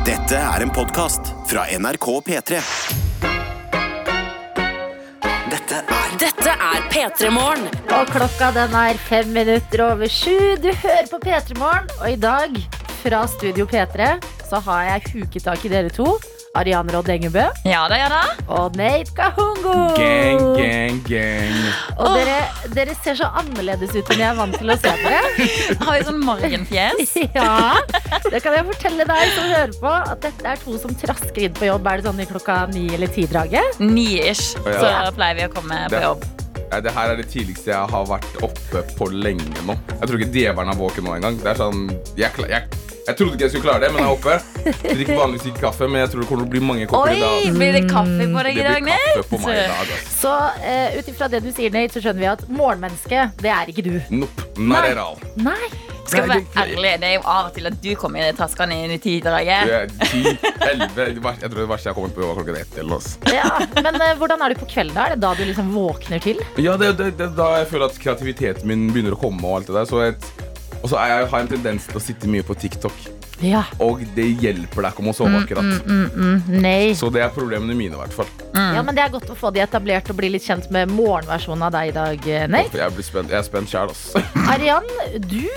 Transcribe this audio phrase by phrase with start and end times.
[0.00, 2.60] Dette er en podkast fra NRK P3.
[5.52, 7.66] Dette er Dette er P3 Morgen.
[7.98, 10.56] Og klokka den er fem minutter over sju.
[10.62, 12.56] Du hører på P3 Morgen, og i dag
[13.02, 14.14] fra Studio P3
[14.48, 16.14] så har jeg huket tak i dere to.
[16.58, 18.20] Ariane Rodd Engebø Ja da, ja da.
[18.50, 19.74] og Nate Kahungo.
[19.94, 21.60] Gang, gang, gang.
[22.00, 22.38] Og dere,
[22.74, 25.20] dere ser så annerledes ut enn jeg er vant til å se dere.
[25.84, 27.14] Har vi sånn morgenfjes?
[27.38, 27.78] Ja,
[28.26, 31.54] det kan jeg fortelle deg som hører på, at dette er to som trasker inn
[31.54, 31.86] på jobb.
[31.86, 33.78] Er det sånn i klokka ni eller ti-draget?
[33.80, 35.06] Ni-ish, Ja.
[35.06, 36.26] så pleier vi å komme på Det- jobb.
[36.70, 39.74] Det her er det tidligste jeg har vært oppe på lenge nå.
[40.00, 41.38] Jeg tror ikke djevelen er våken nå engang.
[41.42, 41.80] Det er sånn,
[42.18, 42.62] jeg, jeg,
[43.10, 44.48] jeg trodde ikke jeg skulle klare det, men jeg håper.
[44.60, 47.14] Jeg Drikker vanligvis ikke kaffe, men jeg tror det kommer til å bli mange kopper
[47.16, 47.46] i dag.
[47.58, 49.60] blir det kaffe på deg i dag, i Nate?
[49.60, 50.10] ass.
[50.20, 53.72] Så uh, ut ifra det du sier, Nate, så skjønner vi at morgenmennesket, det er
[53.72, 53.94] ikke du.
[54.22, 54.50] Nope.
[54.60, 54.90] Nei.
[55.40, 55.72] Nei.
[56.10, 58.36] Skal vi være ærlig, det er jo av og til at du kommer inn i
[58.38, 59.70] taskene inn i ti-draget.
[59.70, 60.32] Det 10,
[60.66, 61.06] 11
[61.44, 62.78] Jeg tror det verste jeg kommer på, var klokken ett.
[62.82, 63.34] eller noe.
[63.36, 64.96] Ja, men uh, hvordan er du på kvelden?
[64.96, 65.06] da?
[65.06, 66.42] Er det da du liksom våkner til?
[66.58, 69.44] Ja, det, det, det da jeg føler at kreativiteten min begynner å komme.
[69.46, 70.30] Og alt det der Så et,
[70.80, 73.08] og så har jeg en tendens til å sitte mye på TikTok.
[73.40, 73.62] Ja.
[73.80, 75.88] Og det hjelper deg ikke om å sove akkurat.
[76.52, 76.92] Nei.
[76.96, 78.28] Så det er problemene mine, i hvert fall.
[78.52, 81.64] Ja, men det er godt å få de etablert og bli litt kjent med morgenversjonen
[81.68, 82.80] av deg i dag, eh, Nate.
[82.82, 84.10] Jeg, blir spent, jeg er spent sjæl, ass.
[84.52, 84.86] Arian,
[85.24, 85.48] du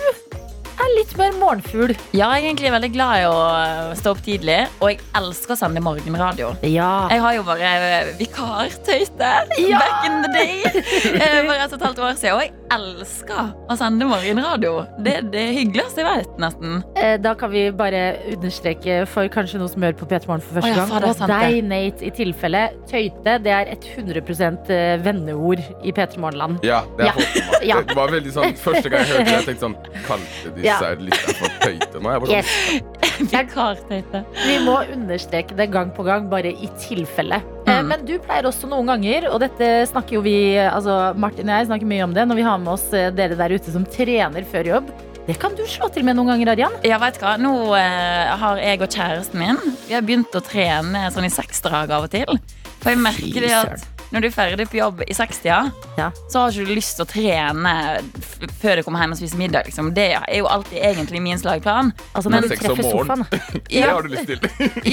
[0.82, 1.94] er litt mer morgenfugl.
[2.16, 5.56] Ja, jeg er egentlig veldig glad i å øh, stå opp tidlig, og jeg elsker
[5.56, 6.54] å sende morgenradio.
[6.66, 6.90] Ja.
[7.12, 7.72] Jeg har jo bare
[8.20, 9.80] vikartøyte ja.
[9.80, 13.52] back in the day eh, for et og et halvt år siden, og jeg elsker
[13.70, 14.74] å sende morgenradio.
[15.06, 16.80] Det er det hyggeligste jeg vet, nesten.
[17.00, 18.02] Eh, Da kan vi bare
[18.34, 21.34] understreke for kanskje noen som hører på P3 Morgen for første ja, gang, fader, og
[21.34, 21.60] deg.
[21.70, 22.64] Nate, i tilfelle.
[22.90, 24.24] Tøyte, det er et 100
[24.74, 26.60] eh, venneord i P3 Morgenland.
[26.66, 27.14] Ja, det, Ja.
[27.14, 27.78] er Ja.
[27.88, 30.96] det var veldig sånn Første gang jeg hørte det, jeg tenkte sånn Kalte disse Ja.
[30.98, 32.14] litt for tøyte nå?
[32.14, 32.82] Jeg bare sånn, Yes.
[33.34, 34.24] Vikartøyte.
[34.48, 37.42] Vi må understreke det gang på gang, bare i tilfelle.
[37.68, 37.88] Eh, Mm.
[37.88, 41.68] Men du pleier også noen ganger, og dette snakker jo vi altså Martin og jeg
[41.68, 44.44] snakker mye om det når vi har med oss eh, dere der ute som trener
[44.50, 44.92] før jobb.
[45.28, 46.74] Det kan du slå til med noen ganger, Arian.
[46.84, 47.38] Ja, vet hva?
[47.40, 51.90] Nå eh, har jeg og kjæresten min Vi har begynt å trene sånn i seksdrag
[51.96, 52.40] av og til.
[52.84, 56.12] For jeg merker det at når du er ferdig på jobb i sekstida, Ja.
[56.30, 57.74] så har ikke du lyst til å trene
[58.22, 59.66] f før du kommer hjem og spiser middag.
[59.68, 59.90] Liksom.
[59.98, 61.90] Det er jo alltid egentlig min slagplan.
[62.14, 63.26] Altså Men om treffer morgenen.
[63.26, 63.62] sofaen.
[63.70, 64.40] Det har du lyst til.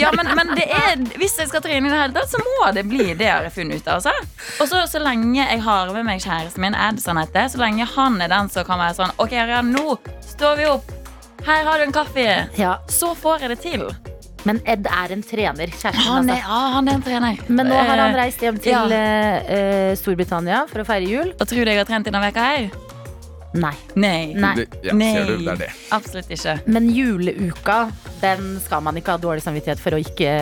[0.00, 2.70] Ja, men, men det er, hvis jeg skal trene i det hele tatt, så må
[2.75, 4.00] det bli det jeg har funnet ut av.
[4.00, 4.14] Altså.
[4.62, 7.86] Og så, så lenge jeg har med meg kjæresten min, Ed, sånn heter, så lenge
[7.94, 9.98] han er den som kan være sånn Ok, Arian, nå
[10.32, 10.91] står vi opp.
[11.47, 12.26] Her har du en kaffe.
[12.59, 13.86] Ja, Så får jeg det til.
[14.45, 16.49] Men Ed er en trener, kjæresten Han er, altså.
[16.49, 17.43] ja, han er en trener.
[17.49, 18.84] Men nå har han Eh, reist hjem til ja.
[18.89, 21.34] eh, eh, Storbritannia for å feire jul.
[21.41, 22.71] Og tror du jeg har trent denne veka her?
[23.53, 23.73] Nei.
[23.99, 24.31] Nei.
[24.39, 24.53] Nei.
[24.87, 25.09] Ja, Nei.
[25.12, 25.69] ser du, det er det.
[25.93, 26.53] Absolutt ikke.
[26.71, 27.91] Men juleuka,
[28.21, 30.34] den skal man ikke ha dårlig samvittighet for å ikke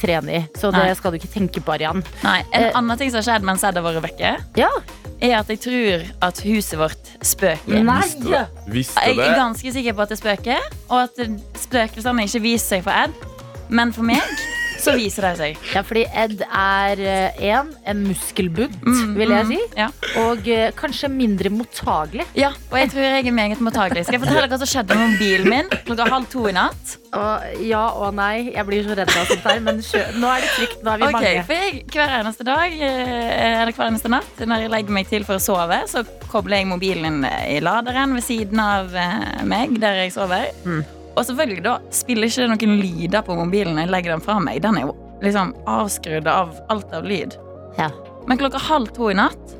[0.00, 0.40] trene i.
[0.58, 0.94] Så det Nei.
[0.98, 2.02] skal du ikke tenke på, Arian.
[2.24, 2.72] Nei, En Eh.
[2.74, 4.68] annen ting som har skjedd mens Ed har vært vekke, Ja.
[5.22, 7.84] er at jeg tror at huset vårt spøker.
[7.84, 8.00] Nei!
[8.02, 8.46] Visste det.
[8.66, 11.16] Visste Jeg er ganske sikker på at det spøker, og at
[11.62, 13.14] spøkelsene ikke viser seg for Ed.
[13.68, 14.22] Men for meg
[14.76, 15.60] så viser de seg.
[15.72, 17.00] Ja, fordi Ed er
[17.42, 19.60] én, en muskelbunt, Mm, vil jeg mm, si.
[19.80, 19.86] Ja.
[20.22, 22.26] Og eh, kanskje mindre mottagelig.
[22.36, 24.04] ja, og jeg tror jeg er meget mottagelig.
[24.04, 26.96] Skal jeg fortelle hva som skjedde med mobilen min klokka halv to i natt?
[27.16, 29.80] Og ja og nei, jeg blir så redd av sånt her, men
[30.20, 30.82] nå er det trygt.
[30.84, 31.44] Nå er vi okay, mange.
[31.48, 35.24] for jeg, Hver eneste dag eh, eller hver eneste natt når jeg legger meg til
[35.26, 40.04] for å sove, så kobler jeg mobilen i laderen ved siden av eh, meg der
[40.04, 40.52] jeg sover.
[40.68, 40.84] Mm.
[41.16, 44.60] Og selvfølgelig da spiller ikke noen lyder på mobilen når jeg legger den fra meg.
[44.64, 47.38] Den er jo liksom avskrudd av alt av lyd.
[47.80, 47.90] Ja.
[48.28, 49.56] Men klokka halv to i natt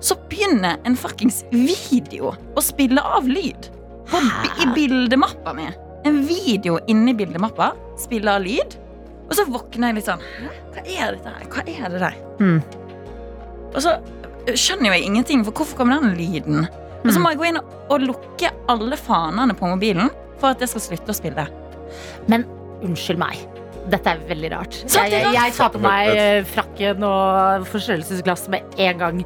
[0.00, 3.68] så begynner en fuckings video å spille av lyd.
[4.08, 4.20] På,
[4.62, 5.68] I bildemappa mi.
[6.08, 8.78] En video inni bildemappa spiller av lyd.
[9.28, 10.48] Og så våkner jeg litt sånn Hæ?
[10.74, 11.44] Hva er dette her?
[11.52, 12.16] Hva er det der?
[12.40, 12.62] Mm.
[13.70, 13.92] Og så
[14.56, 16.64] skjønner jo jeg ingenting, for hvorfor kommer den lyden?
[17.00, 20.72] Og så må jeg gå inn og lukke alle fanene på mobilen for at jeg
[20.72, 21.46] skal slutte å spille.
[22.30, 22.46] Men
[22.84, 23.40] unnskyld meg.
[23.90, 24.76] Dette er veldig rart.
[24.92, 29.22] Jeg, jeg, jeg tar på meg eh, frakken og forstørrelsesglass med en gang.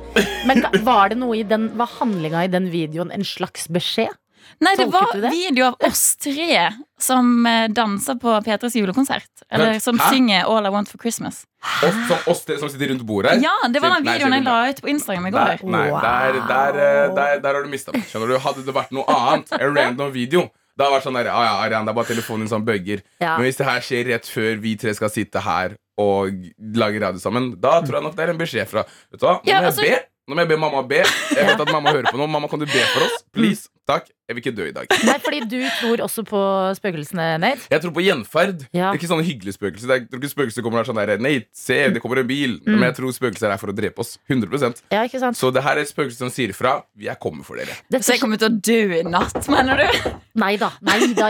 [0.48, 4.14] Men var det noe i den, var handlinga i den videoen en slags beskjed?
[4.60, 5.30] Nei, det var du det?
[5.34, 6.70] video av oss tre
[7.00, 9.30] som eh, danser på P3s julekonsert.
[9.50, 10.10] Eller som Hæ?
[10.14, 11.44] synger All I Want for Christmas.
[11.82, 13.38] Oss, som, oss tre som sitter rundt bordet.
[13.42, 15.70] Ja, det var den Nei, videoen jeg la ut på Instagram i Der, går.
[15.70, 16.00] nei, Wow.
[16.00, 18.04] der, der, eh, der, der har du mista meg.
[18.10, 18.38] Skjønner du?
[18.38, 21.44] Hadde det vært noe annet, en random video, da har det vært sånn der, ah,
[21.46, 23.02] ja, Arian, det er bare telefonen din som bøgger.
[23.22, 23.36] Ja.
[23.38, 26.34] Men hvis det her skjer rett før vi tre skal sitte her og
[26.74, 29.36] lage radio sammen, da tror jeg nok det er en beskjed fra Vet du hva?
[29.38, 30.00] Nå Ja, må jeg altså- be.
[30.26, 31.02] Nå må jeg be mamma be.
[31.36, 32.26] Jeg vet at mamma hører på nå.
[32.26, 33.22] Mamma, kan du be for oss?
[33.36, 33.68] Please.
[33.84, 34.86] Takk, jeg vil ikke dø i dag.
[35.04, 36.38] Nei, fordi du tror også på
[36.78, 37.66] spøkelsene, Nate.
[37.68, 38.62] Jeg tror på gjenferd.
[38.72, 38.94] Ja.
[38.96, 39.90] Ikke sånne hyggelige spøkelser.
[39.90, 42.20] Det er- Jeg tror ikke spøkelser kommer og er sånn der Nate, se, det kommer
[42.22, 42.54] en bil.
[42.64, 42.78] Mm.
[42.78, 44.16] Men jeg tror spøkelser er for å drepe oss.
[44.30, 45.36] 100% Ja, ikke sant?
[45.36, 46.82] Så det her er et spøkelse som sier fra.
[46.96, 47.76] Jeg kommer for dere.
[47.90, 50.10] Dette Så jeg kommer til å dø i natt, mener du?
[50.40, 51.28] Nei da, nei da.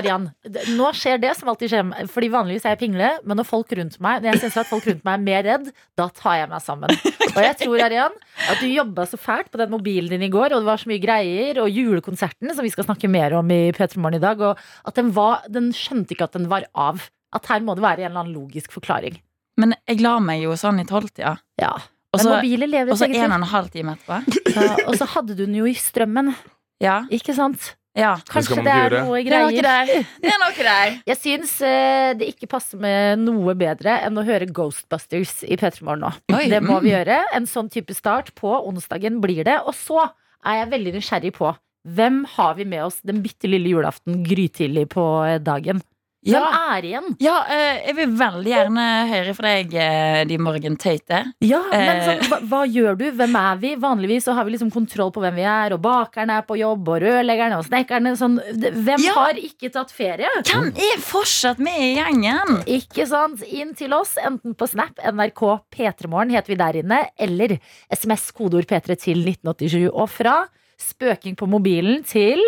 [0.78, 2.08] Nå skjer det som alltid skjer.
[2.08, 4.86] Fordi vanligvis er jeg pingle, men når folk rundt meg Når jeg synes at folk
[4.86, 6.88] rundt meg er mer redd, da tar jeg meg sammen.
[7.34, 8.14] Og jeg tror, Arian,
[8.48, 10.86] at du jobba så fælt på den mobilen din i går, og det var så
[10.86, 14.40] mye greier, og julekonserten, som vi skal snakke mer om i P3 Morgen i dag,
[14.44, 17.06] og at den var Den skjønte ikke at den var av.
[17.34, 19.16] At her må det være en eller annen logisk forklaring.
[19.58, 21.36] Men jeg la meg jo sånn i tolvtida.
[21.60, 21.72] Ja.
[22.14, 24.20] Og så en og en halv time etterpå.
[24.54, 26.34] Ja, Og så hadde du den jo i strømmen,
[26.82, 27.02] Ja.
[27.10, 27.74] ikke sant?
[27.94, 28.16] ja.
[28.28, 29.24] Kanskje det er noe greier.
[29.24, 29.86] Det er noe greier.
[29.86, 30.06] der.
[30.22, 30.94] Det er noe der.
[31.10, 35.82] Jeg syns eh, det ikke passer med noe bedre enn å høre Ghostbusters i P3
[35.86, 36.12] Morgen nå.
[36.34, 36.84] Oi, Det må mm.
[36.84, 37.20] vi gjøre.
[37.34, 39.60] En sånn type start på onsdagen blir det.
[39.66, 40.08] Og så
[40.44, 41.54] er jeg veldig nysgjerrig på
[41.86, 45.82] hvem har vi med oss den bitte lille julaften grytidlig på eh, dagen?
[46.24, 46.72] Hvem Ja.
[46.74, 47.08] er igjen?
[47.20, 51.18] Ja, eh, jeg vil veldig gjerne høre fra deg, de de morgentøyte.
[51.44, 52.06] Ja, men Eh.
[52.06, 53.04] sånn, hva, hva gjør du?
[53.12, 53.74] Hvem er vi?
[53.76, 56.88] Vanligvis så har vi liksom kontroll på hvem vi er, og bakerne er på jobb,
[56.88, 58.16] og rørleggerne og snekkerne.
[58.16, 58.40] Sånn.
[58.56, 59.12] Hvem Ja.
[59.18, 60.26] har ikke tatt ferie?
[60.48, 62.64] Hvem er fortsatt med i gjengen?
[62.64, 63.42] Ikke sant?
[63.44, 67.58] Inn til oss, enten på Snap, NRK P3morgen heter vi der inne, eller
[67.92, 69.90] SMS kodeord P3 til 1987.
[69.92, 70.46] Og fra
[70.80, 72.42] spøking på mobilen til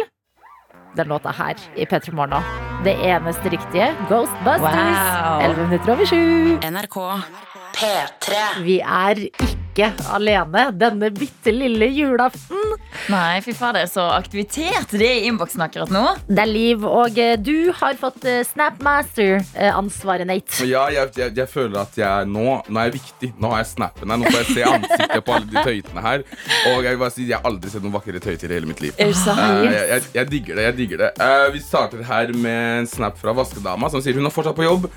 [0.96, 2.40] den låta her i P3 Morgen nå.
[2.84, 4.62] Det eneste riktige, Ghostbusters.
[4.62, 5.40] Wow.
[5.44, 6.56] 11 minutter over sju.
[6.70, 6.98] NRK
[7.76, 8.40] P3.
[8.64, 9.55] Vi er ikke
[10.12, 12.74] alene denne bitte lille julaften.
[13.12, 16.04] Nei, fy fader, så aktivitet det er i innboksen akkurat nå.
[16.28, 20.66] Det er Liv, og eh, du har fått eh, Snapmaster-ansvaret, Nate.
[20.68, 23.32] Ja, jeg, jeg, jeg føler at jeg nå, nå er jeg viktig.
[23.42, 24.20] Nå har jeg snappen her.
[24.22, 26.24] Nå får jeg se ansiktet på alle de tøytene her.
[26.72, 28.82] Og jeg vil bare si, jeg har aldri sett noen vakre tøyter i hele mitt
[28.84, 28.94] liv.
[28.96, 29.42] Er det sant?
[29.42, 30.68] Eh, jeg, jeg, jeg digger det.
[30.70, 34.26] jeg digger det Eh, Vi starter her med en snap fra vaskedama som sier hun
[34.28, 34.88] er fortsatt på jobb.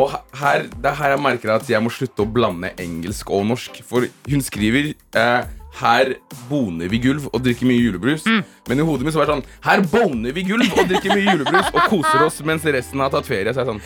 [0.00, 3.44] Og her, det er her jeg merker at jeg må slutte å blande engelsk og
[3.50, 3.82] norsk.
[3.86, 5.50] For hun skriver eh,
[5.80, 6.14] her
[6.50, 8.26] boner vi gulv og drikker mye julebrus.
[8.68, 11.32] Men i hodet mitt så var det sånn Her boner vi gulv og drikker mye
[11.32, 13.50] julebrus og koser oss mens resten har tatt ferie.
[13.50, 13.80] Så er jeg sånn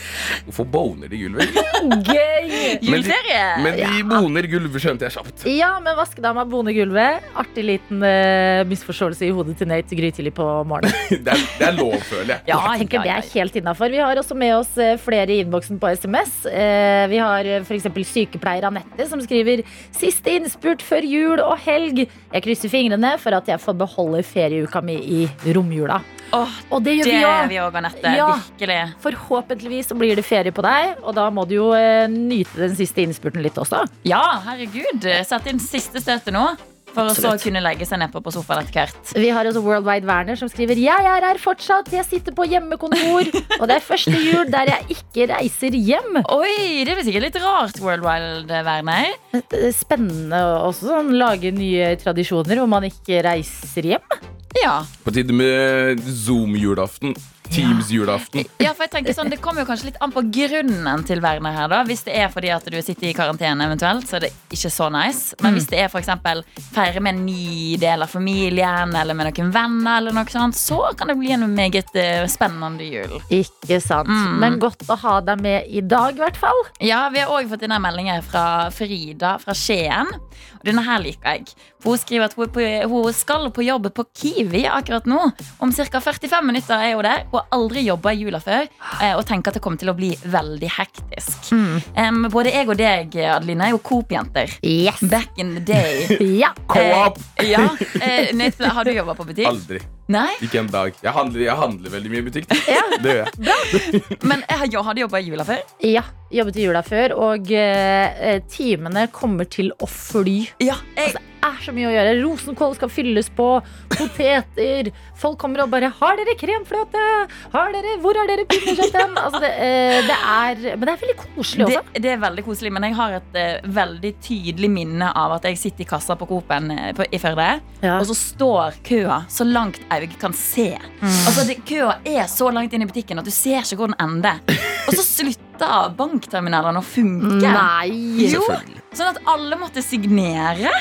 [0.48, 1.54] Hvorfor boner de gulvet?
[2.10, 2.50] Gøy!
[2.50, 3.44] Men de, Juleferie!
[3.64, 5.46] men de boner gulvet, skjønte jeg kjapt.
[5.48, 7.24] Ja, men vaskedama boner gulvet.
[7.38, 10.92] Artig liten uh, misforståelse i hodet til Nate grytidlig på morgenen.
[11.26, 12.42] Det er, det er lov, føler jeg.
[12.50, 13.90] Ja, Henke, det er helt innafor.
[13.92, 16.34] Vi har også med oss eh, flere i innboksen på SMS.
[16.46, 17.88] Uh, Vi har f.eks.
[18.10, 19.62] sykepleier Anette som skriver
[19.96, 22.04] Siste innspurt før jul og helg.
[22.32, 25.24] Jeg krysser fingrene for at jeg får beholde ferieuka mi i
[25.54, 26.00] romjula.
[26.34, 27.76] Oh, Og det gjør det vi òg.
[27.78, 28.12] Anette.
[28.18, 28.32] Ja.
[28.34, 28.78] Virkelig.
[29.04, 32.74] Forhåpentligvis så blir det ferie på deg, og da må du jo eh, nyte den
[32.78, 33.84] siste innspurten litt også.
[34.08, 35.06] Ja, herregud.
[35.28, 36.48] Sett inn siste støtet nå.
[36.96, 39.12] For å så kunne legge seg nedpå på sofaen etter hvert.
[39.20, 43.28] Vi har også Worldwide Werner som skriver Jeg er her fortsatt, jeg sitter på hjemmekontor.
[43.60, 46.22] Og det er første jul der jeg ikke reiser hjem.
[46.32, 49.12] Oi, det blir sikkert litt rart, World Wild Werner.
[49.36, 54.18] Det er Spennende også sånn, lage nye tradisjoner hvor man ikke reiser hjem.
[54.56, 54.78] Ja.
[55.04, 57.12] På tide med Zoom-julaften.
[57.52, 58.46] Teams-julaften.
[58.64, 61.54] ja, for jeg tenker sånn, Det kommer jo kanskje litt an på grunnen til Werner
[61.56, 61.68] her.
[61.72, 64.72] da Hvis det er fordi at du sitter i karantene, eventuelt så er det ikke
[64.72, 65.36] så nice.
[65.42, 66.42] Men hvis det er eksempel
[66.74, 70.92] feire med en ny del av familien eller med noen venner, eller noe sånt, så
[70.98, 73.16] kan det bli en meget eh, spennende jul.
[73.32, 74.10] Ikke sant.
[74.10, 74.36] Mm.
[74.42, 76.62] Men godt å ha deg med i dag, i hvert fall.
[76.84, 78.44] Ja, Vi har òg fått inn en melding her fra
[78.74, 80.12] Frida fra Skien.
[80.58, 81.56] Og Denne her liker jeg.
[81.84, 85.18] Hun skriver at hun, på, hun skal på jobb på Kiwi akkurat nå.
[85.62, 86.00] Om ca.
[86.00, 87.24] 45 minutter er hun der.
[87.30, 89.96] Hun har aldri jobba i jula før eh, og tenker at det kommer til å
[89.98, 91.52] bli veldig hektisk.
[91.94, 94.56] Em, både jeg og deg, Adeline, er jo Coop-jenter.
[94.66, 95.02] Yes.
[95.12, 96.06] Back in the day.
[96.42, 96.50] Ja.
[96.68, 97.20] Coop!
[97.40, 97.62] Eh, ja,
[98.02, 99.46] eh, Har du jobba på butikk?
[99.48, 99.78] Aldri.
[100.12, 100.28] Nei?
[100.44, 100.94] Ikke en dag.
[101.02, 102.52] Jeg handler, jeg handler veldig mye i butikk.
[102.70, 102.82] Ja.
[103.02, 104.02] Det gjør jeg.
[104.22, 105.62] Men jeg har- du jobba i jula før?
[105.84, 106.02] ja.
[106.32, 110.40] Jobbet i jula før, og eh, timene kommer til å fly.
[110.58, 112.14] Ja, jeg, Altså, er så mye å gjøre.
[112.22, 113.48] Rosenkål skal fylles på.
[113.96, 114.90] Poteter.
[115.16, 117.04] Folk kommer og bare 'Har dere kremfløte?
[117.52, 121.16] Har dere, hvor har dere pinnekjøtten?' Altså, det, eh, det er Men det er veldig
[121.16, 121.82] koselig også.
[121.94, 125.58] det er veldig koselig, men jeg har et eh, veldig tydelig minne av at jeg
[125.58, 127.98] sitter i kassa på Coop-en eh, i Førde, Ja.
[128.00, 130.78] og så står køa så langt jeg kan se.
[131.02, 133.96] Altså, det, Køa er så langt inn i butikken at du ser ikke hvor den
[134.00, 134.40] ender.
[134.88, 137.40] Og så slutter bankterminalene å funke.
[137.42, 137.88] Nei!
[138.30, 138.75] Jo, Selvfølgelig.
[138.98, 140.72] Sånn at alle måtte signere.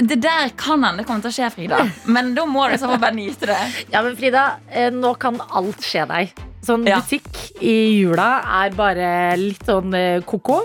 [0.00, 1.80] Det der kan hende kommer til å skje, Frida.
[2.08, 3.58] Men da må du så bare nyte det.
[3.92, 6.30] Ja, men Frida, eh, nå kan alt skje deg.
[6.64, 7.00] Sånn Ja.
[7.00, 10.62] butikk i jula er bare litt sånn eh, koko.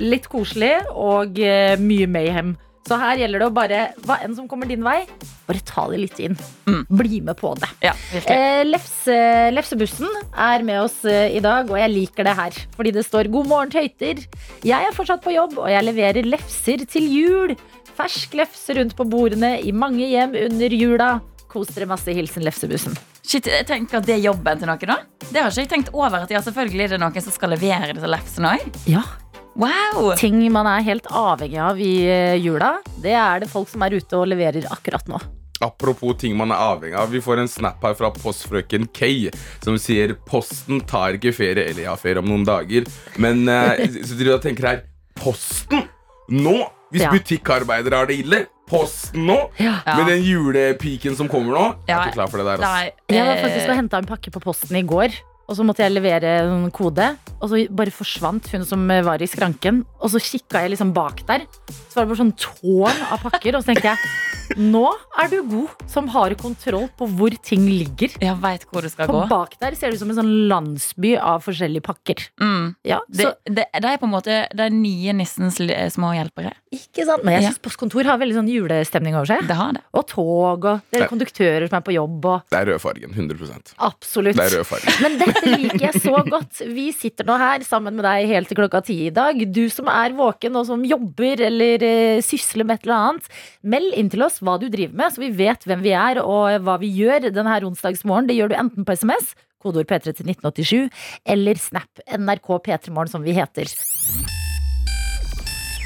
[0.00, 2.56] Litt koselig og eh, mye mayhem.
[2.84, 5.06] Så her gjelder det å bare, hva enn som kommer din vei,
[5.48, 6.34] bare ta det litt inn.
[6.68, 6.82] Mm.
[7.00, 7.70] Bli med på det.
[7.86, 7.94] Ja.
[8.12, 9.16] Eh, lefse,
[9.56, 12.58] lefsebussen er med oss eh, i dag, og jeg liker det her.
[12.76, 14.26] Fordi det står 'God morgen, tøyter'.
[14.68, 17.56] Jeg er fortsatt på jobb, og jeg leverer lefser til jul.
[17.96, 21.10] Fersk lefse rundt på bordene i mange hjem under jula.
[21.48, 22.10] Kos dere masse.
[22.10, 22.96] Hilsen Lefsebussen.
[23.24, 24.96] Shit, jeg tenker at det er jobben til noen, da.
[25.30, 26.26] Det har ikke jeg tenkt over.
[26.26, 28.80] at ja, Selvfølgelig er det noen som skal levere disse lefsene òg.
[28.90, 29.04] Ja.
[29.54, 30.12] Wow!
[30.18, 33.94] Ting man er helt avhengig av i eh, jula, det er det folk som er
[34.00, 35.20] ute og leverer akkurat nå.
[35.62, 37.12] Apropos ting man er avhengig av.
[37.14, 39.28] Vi får en snap her fra postfrøken Kay
[39.62, 41.68] som sier Posten tar ikke ferie.
[41.70, 42.88] Eller jeg har ferie om noen dager.
[43.22, 44.82] Men eh, så dere tenker her
[45.16, 45.86] Posten
[46.34, 46.56] nå?
[46.94, 47.10] Hvis Ja.
[47.14, 48.42] butikkarbeidere har det ille?
[48.68, 49.38] Posten nå?
[49.62, 49.78] Ja.
[49.86, 49.96] Ja.
[50.00, 51.64] Med den julepiken som kommer nå?
[51.88, 52.58] Jeg er ikke klar for det der.
[52.60, 52.74] Altså.
[52.74, 55.16] Nei, Jeg var eh, faktisk og henta en pakke på posten i går.
[55.44, 59.28] Og så måtte jeg levere en kode, og så bare forsvant hun som var i
[59.28, 59.82] skranken.
[60.00, 63.58] Og så kikka jeg liksom bak der, så var det bare sånn tårn av pakker.
[63.58, 64.84] Og så tenkte jeg nå
[65.22, 68.12] er du god som har kontroll på hvor ting ligger.
[68.22, 69.28] Jeg veit hvor du skal For gå.
[69.30, 72.24] bak der ser det ut som en sånn landsby av forskjellige pakker.
[72.42, 72.74] Mm.
[72.86, 75.58] Ja, Det, så, det, det er på en måte de nye nissens
[75.94, 76.52] små hjelpere.
[76.74, 77.24] ikke sant?
[77.24, 77.52] Men jeg Ja.
[77.64, 79.46] postkontor har veldig sånn julestemning over seg.
[79.48, 79.82] Det har det.
[79.94, 83.14] Og tog, og det er konduktører som er på jobb, og Det er rødfargen.
[83.14, 84.36] 100% absolutt.
[84.36, 85.00] Det er rødfargen.
[85.02, 86.62] Men dette liker jeg så godt.
[86.74, 89.38] Vi sitter nå her sammen med deg helt til klokka ti i dag.
[89.52, 93.28] Du som er våken og som jobber eller uh, sysler med et eller annet.
[93.62, 96.64] Meld inn til oss hva du driver med, så vi vet hvem vi er og
[96.66, 98.30] hva vi gjør denne onsdagsmorgen.
[98.30, 101.04] Det gjør du enten på SMS, kodeord P3 til 1987,
[101.36, 103.70] eller Snap NRK P3morgen, som vi heter.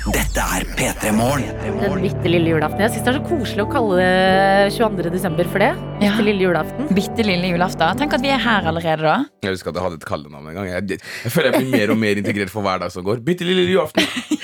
[0.08, 1.50] Dette er P3 Morgen.
[1.60, 2.80] Den bitte lille julaften.
[2.80, 5.10] Jeg syns det er så koselig å kalle det 22.
[5.12, 5.68] desember for det.
[5.98, 6.14] Ja.
[6.14, 6.88] Bitte lille julaften.
[6.96, 8.00] Bitte lille julaften.
[8.00, 9.18] Tenk at vi er her allerede da.
[9.44, 10.70] Jeg husker at jeg hadde et kallenavn en gang.
[10.70, 13.20] Jeg, jeg føler jeg blir mer og mer integrert for hver dag som går.
[13.26, 14.38] Bitte lille julaften.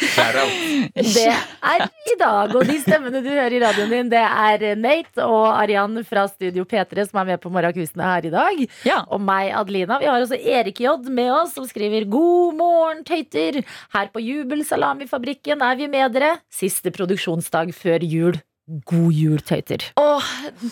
[0.95, 5.25] Det er i dag, og de stemmene du hører i radioen din, det er Nate
[5.27, 8.61] og Arian fra Studio P3 som er med på morgenkvistene her i dag.
[8.87, 9.01] Ja.
[9.11, 9.99] Og meg, Adelina.
[10.03, 13.65] Vi har også Erik J med oss, som skriver 'God morgen, tøyter'.
[13.95, 16.39] Her på Jubelsalamifabrikken er vi med dere.
[16.51, 18.41] Siste produksjonsdag før jul.
[18.65, 19.83] God jul, tøyter.
[20.01, 20.29] Åh,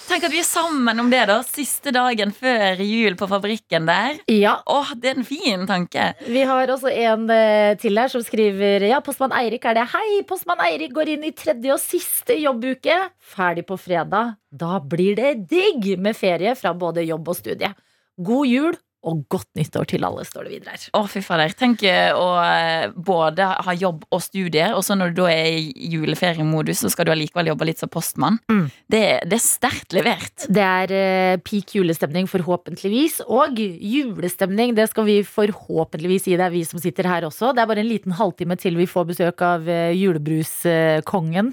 [0.09, 1.43] tenk at vi er sammen om det, da.
[1.45, 4.17] Siste dagen før jul på fabrikken der.
[4.33, 6.07] Ja, Åh, det er en fin tanke.
[6.25, 9.85] Vi har også en eh, til her som skriver Ja, postmann Eirik er det.
[9.93, 12.97] Hei, postmann Eirik går inn i tredje og siste jobbuke.
[13.21, 14.39] Ferdig på fredag.
[14.49, 17.75] Da blir det digg med ferie fra både jobb og studie.
[18.17, 20.87] God jul og godt nyttår til alle, står det videre her.
[20.97, 21.53] Å, fy fader.
[21.59, 25.91] Tenk å eh, både ha jobb og studier, og så når du da er i
[25.93, 28.41] juleferiemodus, så skal du allikevel jobbe litt som postmann.
[28.51, 28.65] Mm.
[28.91, 30.47] Det, det er sterkt levert.
[30.49, 33.21] Det er eh, peak julestemning, forhåpentligvis.
[33.29, 36.39] Og julestemning, det skal vi forhåpentligvis gi.
[36.43, 37.53] Er vi som sitter her også.
[37.55, 41.53] Det er bare en liten halvtime til vi får besøk av eh, julebruskongen.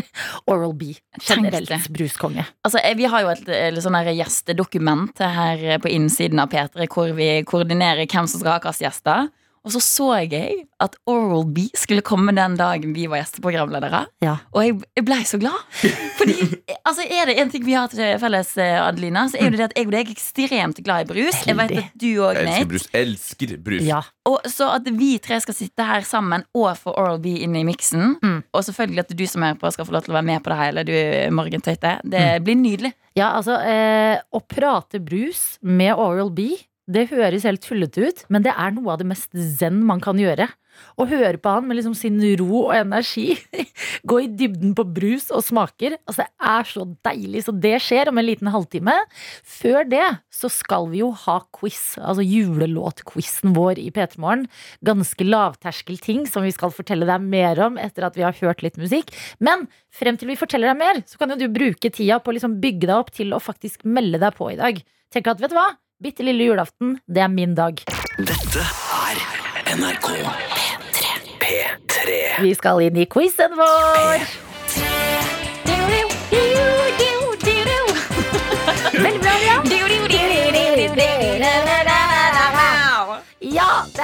[0.50, 0.94] Oral B.
[1.20, 2.46] Generelt bruskonge.
[2.64, 7.12] Altså, Vi har jo et et, et sånn gjestedokument her på innsiden av P3 hvor
[7.16, 9.28] vi koordinerer hvem som skal ha hvilke gjester.
[9.60, 14.06] Og så så jeg at Oral B skulle komme den dagen vi var gjesteprogramledere.
[14.24, 14.38] Ja.
[14.56, 15.58] Og jeg, jeg blei så glad.
[16.16, 16.36] Fordi
[16.80, 19.66] altså, er det en ting vi har til felles, eh, Adelina, så er jo det
[19.66, 21.42] at jeg og deg er ekstremt glad i brus.
[21.44, 22.46] Jeg vet at du òg, Nate.
[22.46, 22.86] elsker brus.
[23.02, 23.84] Elsker brus.
[23.84, 24.00] Ja.
[24.32, 27.64] Og så at vi tre skal sitte her sammen og få Oral B inn i
[27.68, 28.16] miksen.
[28.24, 28.40] Mm.
[28.56, 30.54] Og selvfølgelig at du som er på skal få lov til å være med på
[30.54, 30.96] det hele, du
[31.36, 31.98] Morgentøyte.
[32.08, 32.44] Det Mm.
[32.48, 32.94] blir nydelig.
[33.18, 36.48] Ja, altså, eh, å prate brus med Oral B,
[36.90, 40.18] det høres helt tullete ut, men det er noe av det mest zen man kan
[40.18, 40.48] gjøre.
[41.00, 43.34] Å høre på han med liksom sin ro og energi,
[44.08, 47.44] gå i dybden på brus og smaker, altså det er så deilig.
[47.46, 48.94] Så det skjer om en liten halvtime.
[49.46, 54.46] Før det så skal vi jo ha quiz, altså julelåtquizen vår i P3 Morgen.
[54.86, 58.64] Ganske lavterskel ting som vi skal fortelle deg mer om etter at vi har hørt
[58.66, 59.12] litt musikk.
[59.42, 62.38] Men frem til vi forteller deg mer, så kan jo du bruke tida på å
[62.38, 64.82] liksom bygge deg opp til å faktisk melde deg på i dag.
[65.10, 65.70] Tenk at, vet du hva?
[66.00, 67.82] Bitte lille julaften, det er min dag.
[68.16, 69.18] Dette er
[69.76, 70.06] NRK
[71.42, 72.14] P3.
[72.40, 74.24] Vi skal inn i quizen vår.
[74.70, 74.86] P3.
[79.00, 79.29] Veldig bra,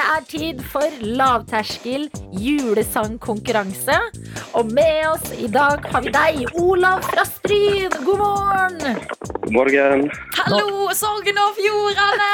[0.07, 3.97] er tid for lavterskel julesangkonkurranse.
[4.57, 7.91] Og med oss i dag har vi deg, Olav fra Stryn.
[8.05, 9.01] God morgen!
[9.43, 10.05] God morgen.
[10.37, 12.31] Hallo, Sogn og Fjordane!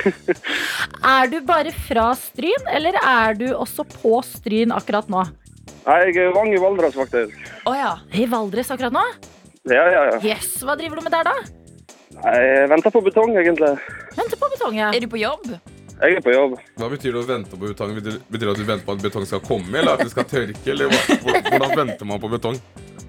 [1.10, 5.24] Er du bare fra Stryn, eller er du også på Stryn akkurat nå?
[5.86, 7.36] Nei, Jeg er Vang i Valdres, faktisk.
[7.68, 7.92] Å ja.
[8.12, 9.04] I Valdres akkurat nå?
[9.68, 10.20] Ja, ja, ja.
[10.24, 11.36] Yes, hva driver du med der, da?
[12.20, 13.74] Jeg venter på betong, egentlig.
[14.16, 14.90] Venter på betong, ja.
[14.92, 15.46] Er du på jobb?
[16.00, 16.54] Jeg er på jobb.
[16.80, 17.90] Hva betyr det å vente på betong?
[17.98, 20.62] Betyr, det at du venter på at betong skal komme, eller at det skal tørke?
[20.72, 20.88] Eller
[21.20, 22.56] hvordan venter man på betong?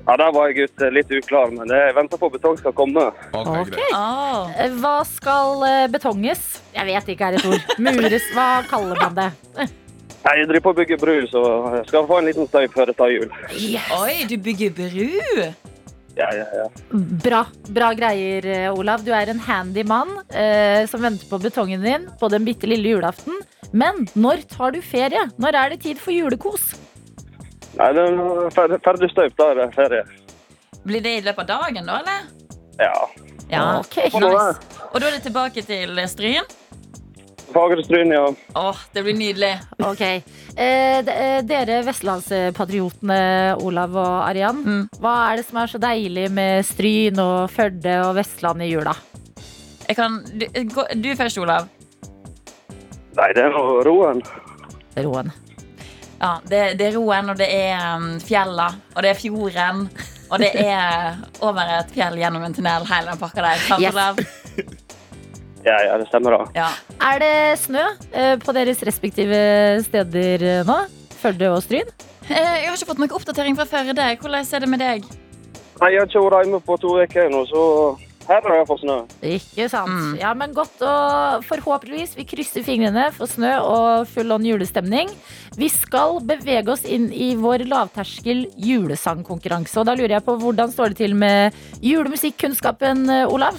[0.01, 3.05] Ja, Der var jeg ute litt uklar, men jeg venter på at betong skal komme.
[3.31, 3.87] Okay, okay.
[3.95, 4.51] Ah.
[4.59, 6.43] Eh, Hva skal eh, betonges?
[6.75, 7.75] Jeg vet ikke er et ord.
[7.79, 9.29] Mures, hva kaller man det?
[10.21, 11.41] Jeg driver på å bygge bru, så
[11.79, 13.31] jeg skal få en liten støy før det tar jul.
[14.01, 15.47] Oi, du bygger bru?
[16.17, 16.65] Ja, ja, ja.
[17.23, 19.03] Bra, bra greier, eh, Olav.
[19.05, 22.91] Du er en handy mann eh, som venter på betongen din på den bitte lille
[22.97, 23.37] julaften.
[23.71, 25.23] Men når tar du ferie?
[25.39, 26.73] Når er det tid for julekos?
[27.79, 30.03] Nei, det er fer- ferdig støypt, da er det ferie.
[30.83, 32.25] Blir det i løpet av dagen, da, eller?
[32.81, 32.95] Ja.
[33.51, 33.63] Ja.
[33.79, 33.95] Ok.
[34.11, 34.81] Nice.
[34.91, 36.43] Og da er det tilbake til Stryn?
[37.53, 38.25] Fagerstryn, ja.
[38.55, 39.51] Åh, det blir nydelig.
[39.79, 40.01] ok.
[40.01, 43.19] Eh, d- eh, dere vestlandspatriotene,
[43.61, 44.63] Olav og Arian.
[44.65, 44.81] Mm.
[45.01, 48.95] Hva er det som er så deilig med Stryn og Førde og Vestland i jula?
[49.87, 51.67] Jeg kan, du, gå- du først, Olav.
[53.17, 54.21] Nei, det er nå roen.
[55.03, 55.31] Roen.
[56.21, 59.87] Ja, det, det er roen, og det er um, fjella, og det er fjorden.
[60.31, 63.63] Og det er over et fjell gjennom en tunnel, hele den pakka der.
[63.65, 63.91] Sant, Yes.
[63.91, 64.21] Olav?
[65.65, 66.45] Ja, ja, det stemmer da.
[66.57, 66.69] Ja.
[67.11, 69.41] Er det snø eh, på deres respektive
[69.85, 70.77] steder eh, nå?
[71.21, 71.89] Førde og Stryn?
[72.29, 74.07] Eh, Jeg har ikke fått noen oppdatering fra Førde.
[74.21, 75.03] Hvordan er det med deg?
[75.81, 77.61] Nei, jeg har ikke vært hjemme på to uker nå, så
[78.29, 78.95] her er jeg fått snø.
[79.33, 79.89] Ikke sant.
[79.91, 80.11] Mm.
[80.21, 85.09] Ja, men godt og forhåpentligvis vi krysser fingrene for snø og full on julestemning.
[85.57, 89.77] Vi skal bevege oss inn i vår lavterskel julesangkonkurranse.
[89.81, 93.57] Og da lurer jeg på hvordan står det til med julemusikkunnskapen, eh, Olav?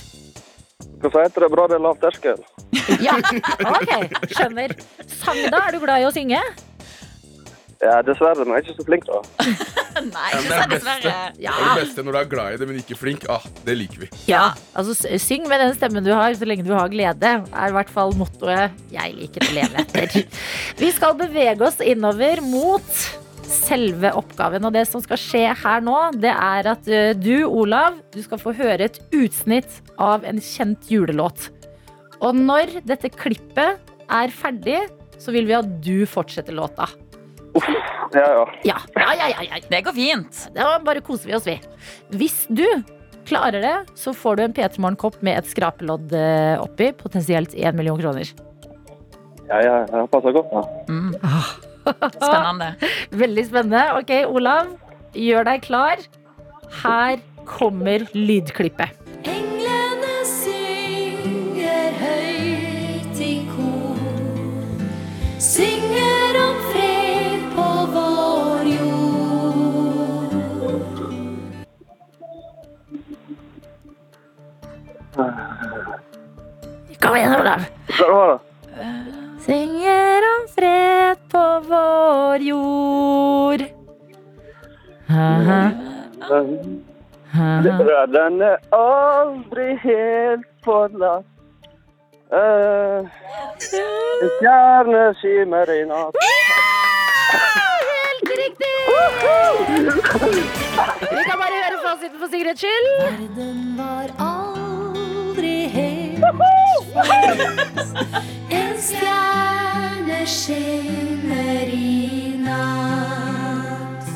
[1.02, 2.42] Hvorfor heter det bra det er lav terskel?
[3.06, 3.90] Ja, ok,
[4.32, 4.74] skjønner.
[5.10, 6.38] Sang da, er du glad i å synge?
[7.82, 9.16] Ja, dessverre, men jeg er ikke så flink da.
[10.14, 11.14] Nei, Ja, det er dessverre.
[11.42, 11.54] Ja.
[11.56, 13.26] Det er det beste når du er glad i det, men ikke flink.
[13.32, 14.10] Ah, det liker vi.
[14.30, 14.44] Ja,
[14.78, 17.32] altså Syng med den stemmen du har, så lenge du har glede.
[17.50, 20.30] Er i hvert fall mottoet jeg liker å leve etter.
[20.82, 23.02] Vi skal bevege oss innover mot
[23.46, 24.64] selve oppgaven.
[24.68, 26.88] Og det som skal skje her nå, det er at
[27.20, 31.50] du, Olav, du skal få høre et utsnitt av en kjent julelåt.
[32.22, 34.80] Og når dette klippet er ferdig,
[35.22, 36.88] så vil vi at du fortsetter låta.
[37.52, 37.68] Uff,
[38.14, 38.26] ja.
[38.64, 39.60] Ja, ja, ja, ja, ja.
[39.68, 40.46] Det går fint.
[40.56, 41.58] Da bare koser vi oss, vi.
[42.16, 42.66] Hvis du
[43.28, 46.92] klarer det, så får du en P3 Morgen-kopp med et skrapelodd eh, oppi.
[46.98, 48.32] Potensielt 1 million kroner.
[49.50, 50.64] Ja, ja, jeg passer godt da.
[50.88, 51.12] Mm.
[51.86, 52.68] Spennende.
[53.22, 53.84] Veldig spennende.
[53.98, 54.66] Ok, Olav,
[55.18, 55.96] gjør deg klar.
[56.82, 58.94] Her kommer lydklippet.
[59.28, 63.98] Englene synger høyt i kor.
[65.42, 70.32] Synger om fred på vår jord.
[77.02, 77.66] Kom igjen, Olav.
[77.98, 78.38] Hva var det?
[79.46, 83.62] Synger om fred på vår jord.
[85.10, 85.58] Er
[88.70, 91.26] aldri helt forlatt.
[92.32, 93.02] Uh,
[94.22, 96.14] en stjerne skimmer i natt.
[97.34, 98.76] Helt riktig!
[101.10, 102.88] Vi kan bare høre fasiten for sikkerhets skyld.
[103.02, 106.22] Verden var aldri helt
[108.82, 110.12] forlatt.
[110.12, 114.06] En stjerne skinner i natt.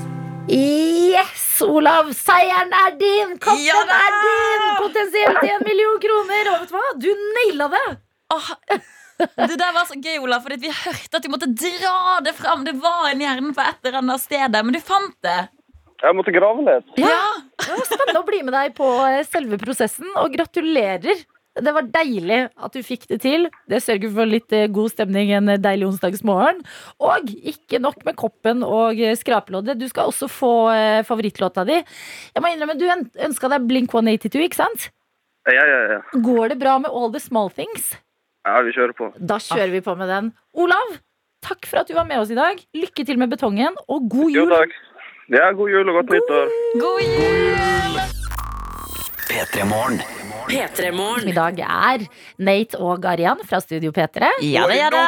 [0.50, 2.12] Yes, Olav!
[2.14, 3.38] Seieren er din!
[3.38, 4.66] Kappen Ja er din!
[4.83, 6.52] Potensielt en million kroner!
[6.52, 6.87] Og vet du hva?
[7.02, 7.87] Du naila det!
[8.35, 8.48] Oh.
[9.16, 12.64] det der var så gøy, Ola, fordi vi hørte at du måtte dra det fram.
[12.66, 15.46] Det var en hjerne på et eller annet sted, men du fant det.
[16.02, 16.90] Jeg måtte grave litt.
[17.00, 17.22] Ja,
[17.57, 21.22] Det var spennende å bli med deg på eh, selve prosessen, og gratulerer.
[21.56, 23.46] Det var deilig at du fikk det til.
[23.70, 26.58] Det sørger for litt eh, god stemning en deilig onsdagsmorgen.
[27.00, 29.78] Og ikke nok med koppen og eh, skrapeloddet.
[29.80, 31.78] Du skal også få eh, favorittlåta di.
[31.80, 32.84] Jeg må innrømme, Du
[33.24, 34.90] ønska deg Blink 182, ikke sant?
[35.48, 36.00] Ja, ja, ja.
[36.26, 37.94] Går det bra med All the Small Things?
[38.46, 39.08] Ja, vi kjører på.
[39.16, 40.32] Da kjører vi på med den.
[40.54, 40.96] Olav,
[41.46, 42.60] takk for at du var med oss i dag.
[42.76, 44.52] Lykke til med betongen, og god Jo, jul.
[44.52, 44.76] takk.
[45.32, 46.52] Ja, god jul og godt nyttår.
[46.82, 47.98] God jul!
[49.26, 49.98] P3 Morgen.
[50.46, 51.26] P3morgen.
[51.26, 52.04] I dag er
[52.46, 54.28] Nate og Garian fra Studio P3.
[54.46, 55.00] Ja det er det.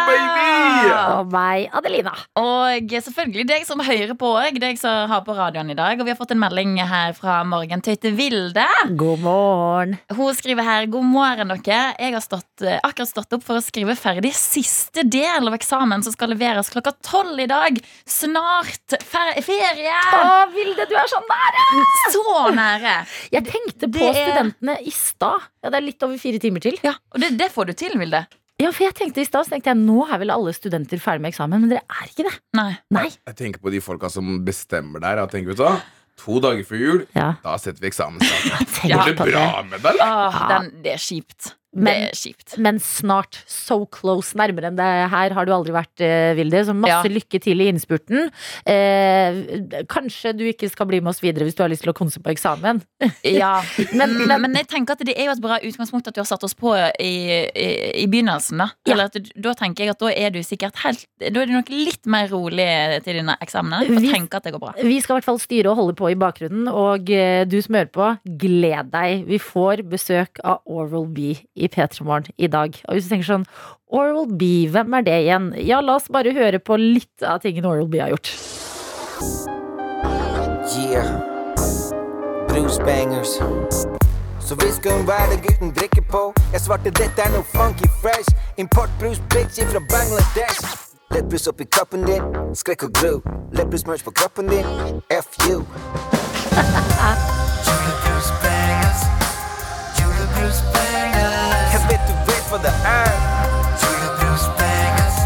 [1.15, 2.15] Og meg, Adelina.
[2.39, 5.99] Og selvfølgelig deg som hører på òg, deg som har på radioen i dag.
[6.01, 8.65] Og vi har fått en melding her fra Morgen Tøyte Vilde.
[8.99, 9.95] God morgen.
[10.19, 11.95] Hun skriver her God morgen, dere.
[11.99, 16.03] Jeg har stått, eh, akkurat stått opp for å skrive ferdig siste del av eksamen
[16.03, 17.79] som skal leveres klokka tolv i dag.
[18.09, 19.95] Snart fer ferie!
[20.19, 21.69] Å, Vilde, du er så nære!
[22.15, 22.27] Så
[22.59, 22.99] nære!
[23.35, 25.28] Jeg tenkte på Det studentene i stad.
[25.63, 26.79] Ja, det er litt over fire timer til.
[26.85, 28.25] Ja, Og det, det får du til, Vilde.
[28.59, 31.31] Ja, for jeg tenkte i stad, tenkte jeg nå er vel alle studenter ferdig med
[31.31, 32.33] eksamen, men dere er ikke det.
[32.59, 32.73] Nei.
[32.97, 33.05] Nei.
[33.31, 35.21] Jeg tenker på de folka som bestemmer der.
[35.23, 35.77] Jeg tenker, vet du hva?
[36.19, 38.19] To dager før jul, Ja, da setter vi eksamen.
[38.19, 39.37] tenk Går det på det.
[39.37, 40.25] bra med deg, eller?
[40.35, 41.53] Åh, den, det er kjipt.
[41.85, 42.59] Det er kjipt.
[42.59, 43.39] Men snart.
[43.47, 44.35] So close.
[44.39, 46.65] Nærmere enn det her har du aldri vært, eh, Vilde.
[46.67, 47.15] Så masse Ja.
[47.15, 48.31] lykke til i innspurten.
[48.67, 51.97] Eh, kanskje du ikke skal bli med oss videre hvis du har lyst til å
[51.97, 52.83] konse på eksamen.
[53.25, 53.63] Ja,
[53.93, 56.21] Men- men, men- men jeg tenker at det er jo et bra utgangspunkt at du
[56.21, 57.13] har satt oss på i,
[57.55, 57.69] i,
[58.03, 58.59] i begynnelsen.
[58.59, 58.93] Da Ja.
[58.95, 61.53] Eller at du, da tenker jeg at da er du sikkert helt Da er du
[61.53, 63.89] nok litt mer rolig til dine eksamener.
[63.89, 64.73] Og Vi- tenker at det går bra.
[64.83, 67.75] Vi skal i hvert fall styre og holde på i bakgrunnen, og eh, du som
[67.75, 69.27] hører på, gled deg.
[69.29, 72.75] Vi får besøk av Oral B i P3 Morgen i dag.
[72.89, 73.47] Og hvis du tenker sånn
[73.89, 75.53] Oral B, hvem er det igjen?
[75.65, 78.33] Ja, la oss bare høre på litt av tingene Oral B har gjort.
[80.79, 81.23] Yeah.
[82.49, 83.39] Bruce bangers.
[84.41, 86.35] Så hvis hun være gutten drikker på.
[86.53, 88.31] Jeg svarte dette er noe funky fresh.
[88.57, 90.89] Importbrus bitch fra Bangladesh.
[91.15, 92.23] Lettbrus oppi kroppen din,
[92.55, 93.21] skrekk og gru.
[93.53, 94.65] Lettbrus på kroppen din,
[95.25, 95.55] FU.
[97.67, 99.01] Julebrus bangers.
[99.99, 100.78] Julebrus bangers.
[102.59, 103.13] Hva det er.
[104.59, 105.19] Bangers.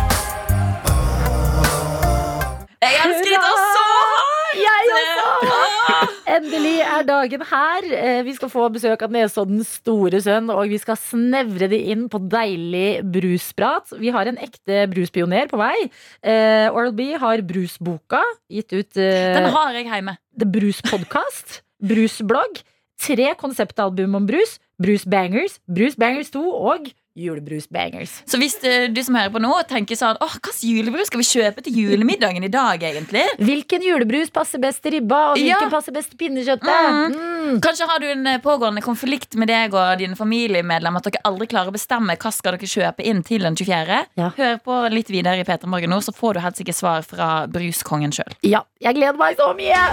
[2.83, 4.59] Jeg elsker dette så hardt!
[4.61, 6.11] Jeg!
[6.35, 7.89] Endelig er dagen her.
[7.89, 12.05] Eh, Vi skal få besøk av Nesoddens store sønn, og vi skal snevre det inn
[12.13, 13.97] på deilig brusprat.
[13.97, 15.89] Vi har en ekte bruspioner på vei.
[16.21, 18.21] Uh, Oral B har Brusboka,
[18.53, 20.19] gitt ut uh, Den har jeg hjemme.
[20.37, 22.61] The Bruspodkast, Brusblogg,
[23.01, 28.23] tre konseptalbum om brus, Bruce Bangers, Bruce Bangers 2 og Julebrus Bangers.
[28.25, 31.21] Så hvis eh, du som hører på nå tenker sånn Åh, hva slags julebrus skal
[31.21, 33.25] vi kjøpe til julemiddagen i dag, egentlig?
[33.43, 35.71] Hvilken julebrus passer best til ribba, og hvilken Ja.
[35.73, 36.71] passer best til pinnekjøttet?
[37.13, 37.61] Mm.
[37.65, 41.03] Kanskje har du en eh, pågående konflikt med deg og dine familiemedlemmer.
[41.05, 44.01] At dere aldri klarer å bestemme hva skal dere kjøpe inn til den 24.
[44.17, 44.33] Ja.
[44.39, 47.31] Hør på litt videre i Peter Morgen nå, så får du helt sikkert svar fra
[47.53, 48.33] bruskongen sjøl.
[48.47, 49.85] Ja, jeg gleder meg så mye!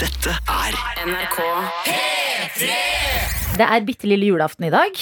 [0.00, 1.38] Dette er NRK
[1.84, 2.68] P3!
[3.60, 5.00] Det er bitte lille julaften i dag.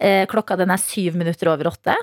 [0.00, 1.94] Eh, klokka den er syv minutter over åtte.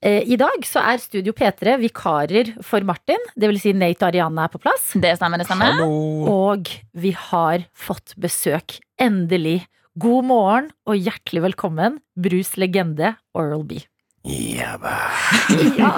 [0.00, 3.18] Eh, I dag så er Studio P3 vikarer for Martin.
[3.34, 4.92] Det vil si Nate og Ariane er på plass.
[4.94, 5.82] Det stemmer, det stemmer.
[6.30, 8.78] Og vi har fått besøk.
[9.02, 9.64] Endelig.
[9.98, 13.80] God morgen og hjertelig velkommen, Brus legende Oral B.
[14.28, 14.94] Jabba.
[15.78, 15.90] Ja!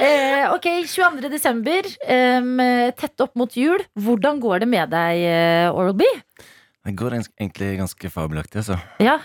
[0.00, 1.28] Eh, ok, 22.
[1.32, 2.52] desember, em,
[2.96, 3.82] tett opp mot jul.
[3.98, 6.06] Hvordan går det med deg, eh, Oral B?
[6.86, 8.78] Det går egentlig ganske fabelaktig, altså.
[9.02, 9.18] Ja,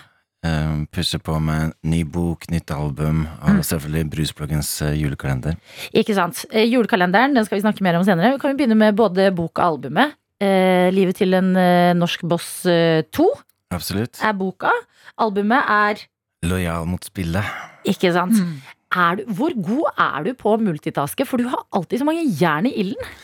[0.46, 5.56] Um, pusher på med ny bok, nytt album, og selvfølgelig Brusbloggens eh, julekalender.
[5.96, 6.44] ikke sant.
[6.52, 8.36] Eh, julekalenderen den skal vi snakke mer om senere.
[8.42, 10.14] Kan vi begynne med både bok og albumet?
[10.44, 13.26] Eh, Livet til en eh, norsk boss eh, 2
[13.74, 14.20] Absolutt.
[14.22, 14.74] er boka.
[15.18, 16.04] Albumet er
[16.46, 17.48] Lojal mot spillet.
[17.90, 18.36] Ikke sant.
[18.38, 18.60] Mm.
[18.96, 21.26] Er du, hvor god er du på å multitaske?
[21.26, 23.16] For du har alltid så mange jern i ilden.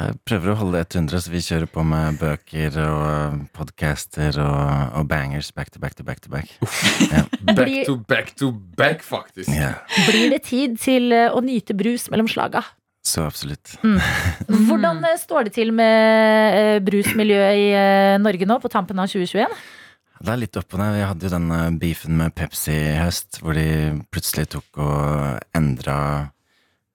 [0.00, 5.08] Jeg prøver å holde 100, så vi kjører på med bøker og podcaster og, og
[5.10, 6.48] bangers back to back to back to back.
[7.10, 7.28] yeah.
[7.60, 9.50] Back to back to back, faktisk.
[9.52, 9.82] Yeah.
[10.08, 12.64] Blir det tid til eh, å nyte brus mellom slaga?
[13.10, 13.74] så absolutt.
[14.68, 19.10] Hvordan eh, står det til med eh, brusmiljøet i eh, Norge nå, på tampen av
[19.10, 19.54] 2021?
[20.20, 20.98] Det er litt opp og ned.
[20.98, 23.66] Vi hadde jo den eh, beefen med Pepsi i høst, hvor de
[24.12, 25.96] plutselig tok og endra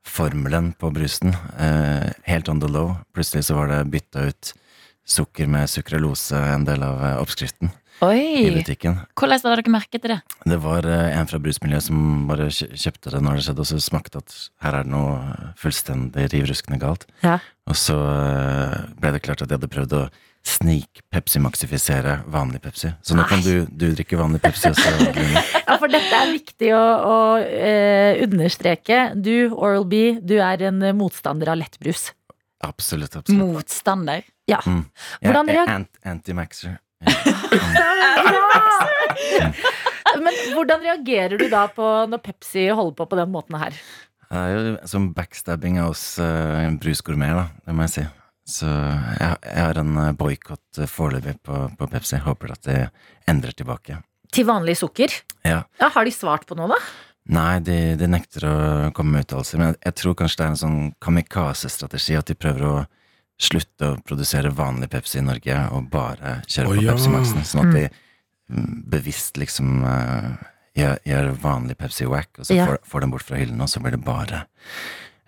[0.06, 1.36] formelen på brusen.
[1.60, 2.96] eh, helt on the low.
[3.14, 4.54] Plutselig så var det bytta ut
[5.06, 7.70] sukker med sukralose, en del av oppskriften.
[8.04, 8.98] oppskriften, i butikken.
[9.16, 10.20] Hvordan hadde dere merket til det?
[10.52, 13.80] Det var eh, en fra brusmiljøet som bare kjøpte det når det skjedde, og så
[13.86, 17.06] smakte at her er det noe fullstendig riv ruskende galt.
[17.24, 17.38] Ja.
[17.70, 20.04] Og så eh, ble det klart at de hadde prøvd å
[20.46, 22.92] snik-Pepsi-maxifisere vanlig Pepsi.
[23.02, 24.94] Så nå kan du, du drikke vanlig Pepsi også.
[25.66, 29.00] Ja, for dette er viktig å, å eh, understreke.
[29.18, 32.12] Du, Oral B, du er en eh, motstander av lettbrus.
[32.66, 33.18] Absolutt.
[33.18, 33.42] absolutt.
[33.42, 34.26] Motstander.
[34.50, 34.62] Ja.
[34.66, 34.86] Mm.
[35.26, 36.78] Er anti-maxer.
[39.36, 39.48] Ja.
[40.22, 43.76] Men hvordan reagerer du da på når Pepsi holder på på den måten her?
[44.26, 47.66] Det er jo som backstabbing av oss uh, brusgourmeter, da.
[47.68, 48.06] Det må jeg si.
[48.46, 52.20] Så jeg, jeg har en uh, boikott uh, foreløpig på, på Pepsi.
[52.22, 52.78] Håper at det
[53.30, 54.00] endrer tilbake.
[54.36, 55.14] Til vanlig sukker?
[55.48, 55.64] Ja.
[55.82, 56.80] Ja, Har de svart på noe, da?
[57.34, 58.56] Nei, de, de nekter å
[58.94, 59.58] komme med uttalelser.
[59.62, 62.76] Men jeg, jeg tror kanskje det er en sånn kamikaze-strategi at de prøver å
[63.42, 66.94] slutte å produsere vanlig Pepsi i Norge og bare kjøre på ja.
[66.94, 67.48] Pepsi Max-en.
[67.50, 67.86] Sånn at de
[68.54, 70.36] mm, bevisst liksom uh,
[70.78, 72.70] gjør, gjør vanlig Pepsi wack, og så Ja.
[72.70, 74.46] får, får den bort fra hyllene, og så blir det bare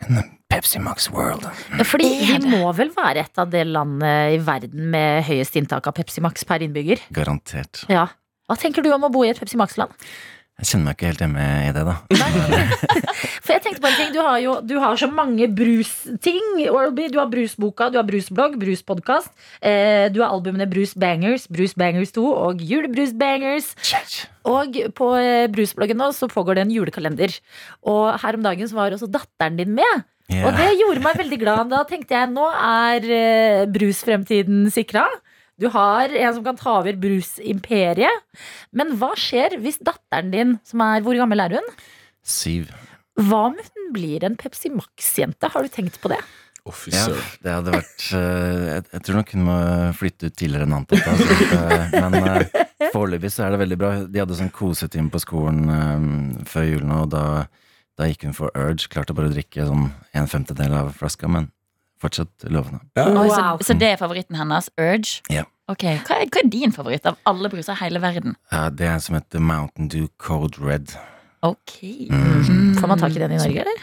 [0.05, 1.43] en Pepsi Max World.
[1.85, 5.95] Fordi vi må vel være et av det landet i verden med høyest inntak av
[5.97, 7.03] Pepsi Max per innbygger?
[7.13, 7.83] Garantert.
[7.91, 8.07] Ja.
[8.47, 9.91] Hva tenker du om å bo i et Pepsi Max-land?
[10.57, 11.93] Jeg kjenner meg ikke helt hjemme i det, da.
[13.45, 16.47] For jeg tenkte på en ting, Du har jo du har så mange brusting.
[16.63, 19.29] Du har Brusboka, du har Brusblogg, Bruspodkast.
[19.61, 23.69] Eh, du har albumene Brus Bangers, Brus Bangers 2 og Julebrus Bangers.
[24.49, 27.37] Og på eh, Brusbloggen nå så pågår det en julekalender.
[27.85, 30.07] Og her om dagen så var også datteren din med.
[30.27, 30.43] Ja.
[30.49, 31.69] Og det gjorde meg veldig glad.
[31.71, 35.05] Da tenkte jeg nå er eh, brusfremtiden sikra.
[35.57, 38.25] Du har en som kan ta over brusimperiet.
[38.75, 41.71] Men hva skjer hvis datteren din, som er Hvor gammel er hun?
[42.27, 42.67] Siv.
[43.17, 45.49] Hva om hun blir en Pepsi Max-jente?
[45.53, 46.19] Har du tenkt på det?
[46.91, 47.05] Ja,
[47.45, 49.59] det hadde vært eh, jeg, jeg tror nok hun må
[49.95, 51.05] flytte ut tidligere enn antatt.
[51.07, 51.37] Altså.
[51.39, 53.91] så men uh, foreløpig så er det veldig bra.
[54.03, 55.63] De hadde sånn kosetime på skolen
[56.51, 57.23] før julen, og da,
[57.97, 58.87] da gikk hun for Urge.
[58.93, 61.49] Klarte bare å drikke sånn en femtedel av flaska, men
[62.01, 62.83] fortsatt lovende.
[62.97, 63.09] Ja.
[63.09, 63.57] Wow.
[63.57, 64.69] så, så det er favoritten hennes?
[64.77, 65.21] Urge?
[65.33, 65.47] Ja.
[65.67, 68.37] Ok, hva er, hva er din favoritt av alle bruser i hele verden?
[68.53, 70.93] Ja, det er en som heter Mountain Dew Code Red.
[71.43, 71.81] Ok.
[72.07, 72.77] Mm.
[72.77, 73.81] Får man tak i den i Norge, eller?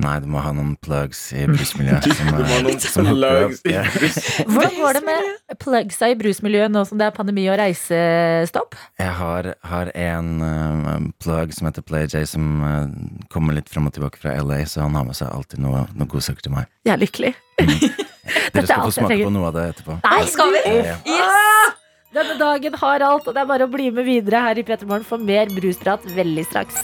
[0.00, 2.06] Nei, du må ha noen plugs i brusmiljøet.
[2.16, 4.50] Som, Du må ha noen som plugs i brusmiljøet.
[4.50, 8.78] Hvordan går det med plugsa i brusmiljøet nå som det er pandemi og reisestopp?
[9.00, 12.86] Jeg har, har en eh, plug som heter PlayJ, som uh,
[13.32, 16.10] kommer litt fram og tilbake fra LA, så han har med seg alltid noe, noe
[16.10, 16.70] godsaker til meg.
[16.88, 17.34] Jeg er lykkelig.
[17.60, 20.00] Dere er skal få smake på noe av det etterpå.
[20.06, 20.64] Nei, Skal vi?
[20.70, 21.20] Ja, ja.
[21.20, 21.76] Ah!
[22.10, 24.88] Denne dagen har alt, og det er bare å bli med videre her i P3
[24.90, 26.80] Morgen for mer brusprat veldig straks.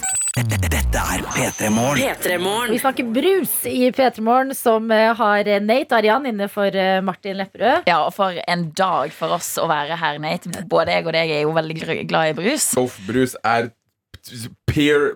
[1.16, 1.96] Er P3 Morgen.
[1.96, 2.72] P3 Morgen.
[2.74, 7.38] Vi snakker brus i P3 Morgen, som eh, har Nate Arian inne for eh, Martin
[7.38, 7.86] Lepperød.
[7.88, 10.52] Ja, og for en dag for oss å være her, Nate.
[10.68, 11.76] Både jeg og deg er jo veldig
[12.10, 12.66] glad i brus.
[12.76, 13.70] Toff brus er
[14.68, 15.06] peer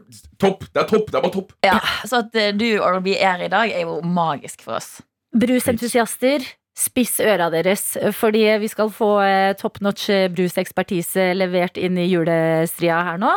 [0.40, 0.64] Topp!
[0.70, 1.10] Det er topp!
[1.10, 1.52] Det er bare topp!
[1.68, 1.76] Ja,
[2.08, 5.02] Så at eh, du Oral-B er i dag, er jo magisk for oss.
[5.36, 6.48] Brusentusiaster,
[6.80, 7.84] spiss øra deres,
[8.16, 9.12] fordi vi skal få
[9.60, 13.36] top notch brusekspertise levert inn i julestria her nå.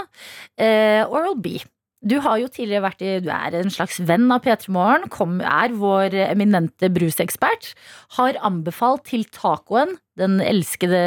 [0.55, 1.57] Eh, Oral B.
[2.03, 5.75] Du har jo tidligere vært i, du er en slags venn av P3 Morgen, er
[5.79, 7.71] vår eminente brusekspert.
[8.17, 11.03] Har anbefalt til tacoen, den elskede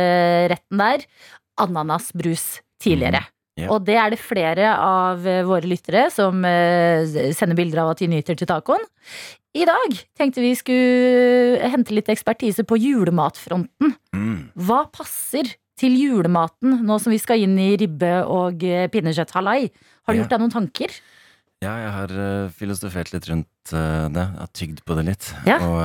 [0.53, 1.05] retten der,
[1.61, 3.23] ananasbrus tidligere.
[3.57, 3.69] Mm, ja.
[3.73, 7.05] Og det er det flere av eh, våre lyttere som eh,
[7.37, 8.83] sender bilder av at de nyter til tacoen.
[9.57, 13.95] I dag tenkte vi skulle hente litt ekspertise på julematfronten.
[14.17, 14.41] Mm.
[14.69, 15.49] Hva passer
[15.81, 19.71] til julematen nå som vi skal inn i ribbe og eh, pinnekjøtt halai?
[20.07, 20.93] Har du gjort deg noen tanker?
[21.65, 24.27] Ja, jeg har uh, filosofert litt rundt uh, det.
[24.37, 25.31] Har tygd på det litt.
[25.49, 25.57] Ja.
[25.65, 25.81] Og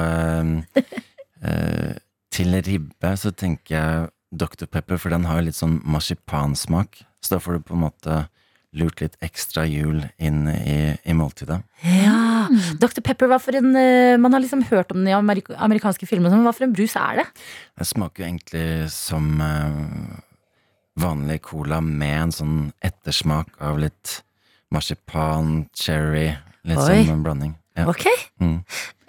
[1.42, 1.96] uh,
[2.32, 4.68] til ribbe så tenker jeg Dr.
[4.70, 7.02] Pepper, for den har jo litt sånn marsipansmak.
[7.24, 8.22] Så da får du på en måte
[8.78, 11.58] lurt litt ekstra jul inn i, i måltidet.
[11.84, 12.46] Ja,
[12.80, 13.02] Dr.
[13.04, 16.46] Pepper, hva for en Man har liksom hørt om den i amerik amerikanske filmer, men
[16.46, 17.26] hva for en brus er det?
[17.82, 19.28] Det smaker jo egentlig som
[21.00, 24.22] vanlig cola med en sånn ettersmak av litt
[24.72, 26.30] marsipan, cherry,
[26.68, 27.04] litt Oi.
[27.08, 27.56] sånn blanding.
[27.78, 27.86] Ja.
[27.92, 28.06] Ok.
[28.44, 28.58] Mm.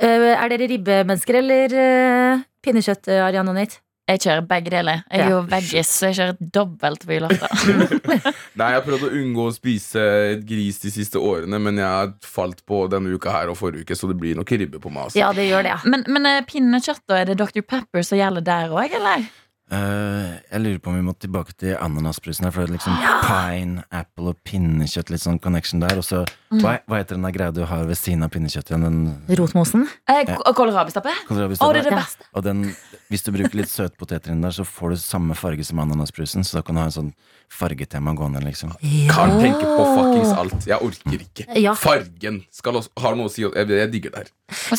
[0.03, 3.81] Uh, er dere ribbemennesker eller uh, pinnekjøtt, eh, Ariane og Nate?
[4.11, 5.05] Jeg kjører begge deler.
[5.13, 5.31] Jeg er Ja.
[5.31, 7.85] jo veggis, så jeg kjører dobbelt på julaften.
[8.59, 10.03] Nei, Jeg har prøvd å unngå å spise
[10.43, 13.95] gris de siste årene, men jeg har falt på denne uka her og forrige uke,
[13.97, 15.07] så det blir nok ribbe på meg.
[15.07, 15.21] Altså.
[15.23, 15.77] Ja, det gjør det.
[15.87, 17.21] Men, men eh, pinnekjøtt, da?
[17.23, 17.63] Er det Dr.
[17.63, 19.29] Pepper som gjelder der òg, eller?
[19.73, 22.99] Eh, jeg lurer på om vi må tilbake til ananasbrusen her, for det er liksom
[23.25, 25.97] pine, apple og pinnekjøtt, litt sånn connection der.
[25.97, 26.23] Og så,
[26.61, 28.99] hva, hva heter den der greia du har ved siden av pinnekjøttet igjen?
[29.41, 29.87] Rotmosen.
[30.13, 31.15] Eh, Kålrabistappe?
[31.25, 32.03] Å, det er det Ja.
[32.03, 32.29] beste.
[32.37, 32.65] Og den,
[33.09, 36.45] hvis du bruker litt søtpoteter inn der, så får du samme farge som ananasbrusen.
[36.45, 37.13] Så da kan du ha en sånn
[37.53, 38.77] fargetema gående, liksom.
[39.13, 40.69] Kan tenke på fuckings alt.
[40.69, 41.49] Jeg orker ikke.
[41.61, 41.73] Ja.
[41.77, 43.43] Fargen skal også, har noe å si.
[43.49, 44.31] Jeg, jeg digger det her.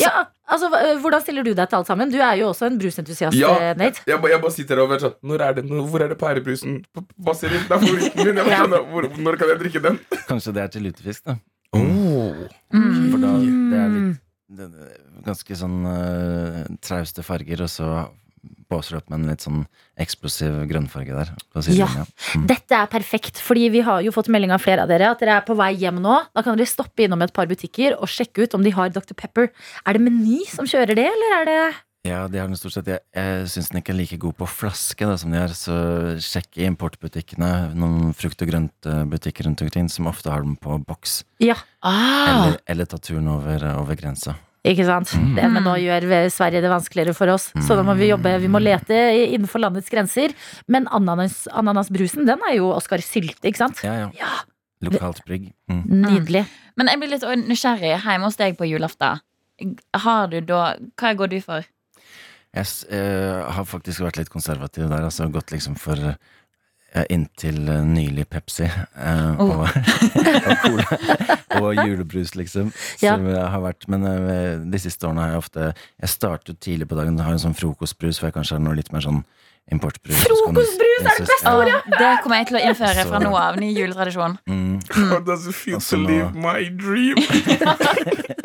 [0.02, 2.12] Ja, altså, eh, Hvordan stiller du deg til alt sammen?
[2.12, 4.04] Du er jo også en brusentusiast, Ja, eh, Nate.
[4.08, 6.20] Jeg, jeg bare sitter her og vet sånn Når er det, når, Hvor er det
[6.20, 6.82] pærebrusen?
[6.84, 7.02] Du?
[7.04, 8.36] Det er favoritten min.
[8.36, 8.84] Jeg bare Ja.
[8.92, 10.00] hvor, når kan jeg drikke den?
[10.28, 11.38] Kanskje det er til lutefisk, da.
[11.74, 12.46] Oh.
[12.74, 13.12] Mm.
[13.12, 14.20] For da det er litt
[14.54, 17.88] det, det, er ganske sånn uh, trauste farger, og så
[18.70, 19.62] blåser opp med en litt sånn
[20.02, 21.32] eksplosiv grønnfarge der.
[21.72, 21.88] Ja.
[21.88, 22.06] ja.
[22.36, 22.48] Mm.
[22.50, 25.38] Dette er perfekt, fordi vi har jo fått melding av flere av dere at dere
[25.40, 26.18] er på vei hjem nå.
[26.34, 29.14] Da kan dere stoppe innom et par butikker og sjekke ut om de har Dr.
[29.16, 29.52] Pepper.
[29.86, 31.58] Er det Meny som kjører det, eller er det
[32.04, 32.90] Ja, de har den stort sett.
[32.92, 35.76] Jeg, jeg syns den ikke er like god på flaske da, som de er, så
[36.20, 37.52] sjekk i importbutikkene.
[37.80, 41.22] Noen frukt- og grøntbutikker rundt omkring som ofte har den på boks.
[41.40, 42.28] Ja, Ah.
[42.28, 44.36] Eller, eller ta turen over, over grensa.
[44.64, 45.12] Ikke sant?
[45.36, 48.40] Det, men nå gjør vi- Sverige det vanskeligere for oss, så da må vi jobbe.
[48.40, 48.96] Vi må lete
[49.28, 50.34] innenfor landets grenser.
[50.68, 53.84] Men ananas, ananasbrusen, den er jo Oskar Sylte, ikke sant?
[53.84, 54.10] Ja, ja.
[54.20, 54.32] Ja.
[54.84, 55.52] Lokalt brygg.
[55.72, 55.84] Mm.
[56.04, 56.46] Nydelig.
[56.78, 59.20] Men jeg blir litt nysgjerrig hjemme hos deg på julaften.
[59.96, 61.64] Har du da Hva går du for?
[62.54, 65.04] Jeg eh, har faktisk vært litt konservativ der.
[65.08, 65.96] Altså gått liksom for
[67.10, 69.64] inntil eh, nylig Pepsi eh, Oh.
[69.64, 69.70] og,
[70.50, 70.86] og cola.
[71.62, 72.70] Og julebrus, liksom.
[73.02, 73.16] Ja.
[73.16, 75.68] Som jeg har vært Men eh, de siste årene har jeg ofte
[76.02, 78.92] Jeg starter tidlig på dagen, har en sånn frokostbrus, for jeg kanskje har noe litt
[78.94, 79.24] mer sånn
[79.72, 80.20] importbrus.
[80.28, 81.78] Frokostbrus er det beste ordet!
[81.80, 83.56] Å, det kommer jeg til å innføre Så- fra nå av.
[83.64, 84.34] Ny juletradisjon.
[84.50, 84.74] Mm.
[85.14, 87.16] How does it feel to leave live my dream?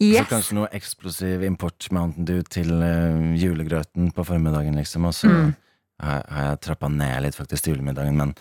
[0.00, 0.22] yes.
[0.22, 5.04] Så kanskje noe eksplosiv import Mountain Dew til uh, julegrøten på formiddagen, liksom.
[5.10, 5.54] Og så Mm.
[6.02, 8.34] Har, har jeg trappa ned litt faktisk til julemiddagen, men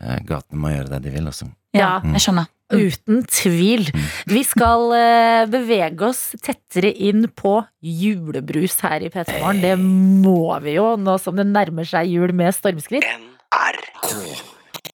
[0.00, 1.50] eh, gatene må gjøre det de vil, altså.
[1.74, 2.12] Ja, Ja.
[2.14, 2.50] jeg skjønner.
[2.74, 3.84] Uten tvil.
[4.26, 9.60] Vi skal eh, bevege oss tettere inn på julebrus her i P3 Morgen.
[9.62, 9.74] Det
[10.24, 13.04] må vi jo, nå som det nærmer seg jul med stormskritt.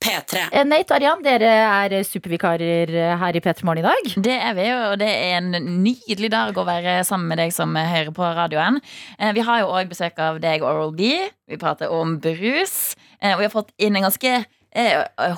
[0.01, 0.47] P3.
[0.57, 1.49] Eh, Nate og Arian, dere
[1.85, 4.07] er supervikarer eh, her i P3 Morgen i dag.
[4.25, 5.51] Det er vi, og det er en
[5.85, 8.81] nydelig dag å være sammen med deg som hører på radioen.
[9.19, 11.13] Eh, Vi har jo òg besøk av deg, Oral B.
[11.51, 12.95] Vi prater om brus.
[13.21, 14.45] Eh, Og vi har fått inn en ganske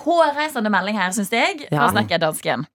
[0.05, 2.19] hårreisende melding her, syns jeg, fra Ja.
[2.19, 2.67] dansken.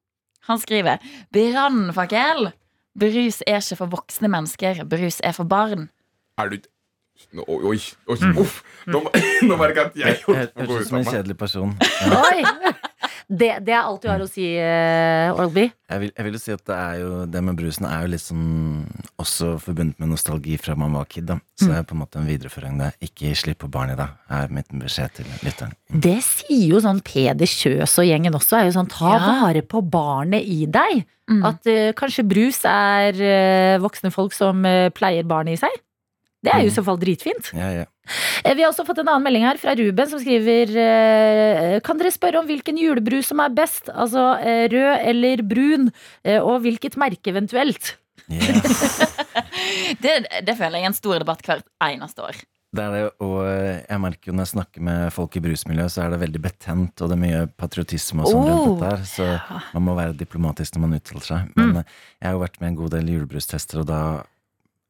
[0.47, 0.97] Han skriver
[1.31, 2.51] 'Brannfakkel'.
[2.97, 5.89] Brus er ikke for voksne mennesker, brus er for barn.
[6.39, 6.57] Er du
[7.35, 7.77] Nå- Oi, oi,
[8.13, 8.61] oi uff.
[8.87, 9.01] Nå,
[9.49, 11.37] nå merker jeg at jeg holdt på å gå høres ut ut som en kjedelig
[11.37, 11.73] person.
[12.05, 12.21] Ja.
[12.29, 12.73] Oi!
[13.27, 15.65] Det, det er alt du har å si, uh, Oral-B.
[15.91, 18.11] Jeg vil, jeg vil jo si at det er jo Det med brusen er jo
[18.13, 18.85] litt sånn
[19.19, 21.25] også forbundet med nostalgi fra man var kid.
[21.27, 22.95] da Så det er på en måte en videreføring der.
[23.03, 25.75] Ikke slipp på barn i dag, er mitt beskjed til lytteren.
[25.91, 28.61] Det sier jo sånn Peder Kjøs og gjengen også.
[28.61, 29.19] Er jo sånn, Ta Ja.
[29.43, 31.03] vare på barnet i deg.
[31.27, 31.43] Mm.
[31.51, 35.75] At eh, kanskje brus er eh, voksne folk som eh, pleier barnet i seg.
[36.45, 37.49] Det er jo i så fall dritfint.
[37.57, 37.85] Ja, ja.
[38.43, 41.99] Eh, Vi har også fått en annen melding her fra Ruben som skriver eh, Kan
[41.99, 43.89] dere spørre om hvilken julebrus som er best?
[43.91, 45.89] Altså eh, rød eller brun?
[46.39, 47.95] Og hvilket merke eventuelt?
[48.31, 49.01] Yes.
[50.03, 50.11] Det,
[50.45, 52.37] det føler jeg er en stor debatt hvert eneste år.
[52.75, 56.03] Det er det, og jeg merker jo når jeg snakker med folk i brusmiljøet, så
[56.03, 58.49] er det veldig betent, og det er mye patriotisme og sånn Oh.
[58.51, 61.53] rundt dette her, så man må være diplomatisk når man uttaler seg.
[61.55, 61.79] Men mm.
[62.19, 64.01] jeg har jo vært med en god del julebrustester, og da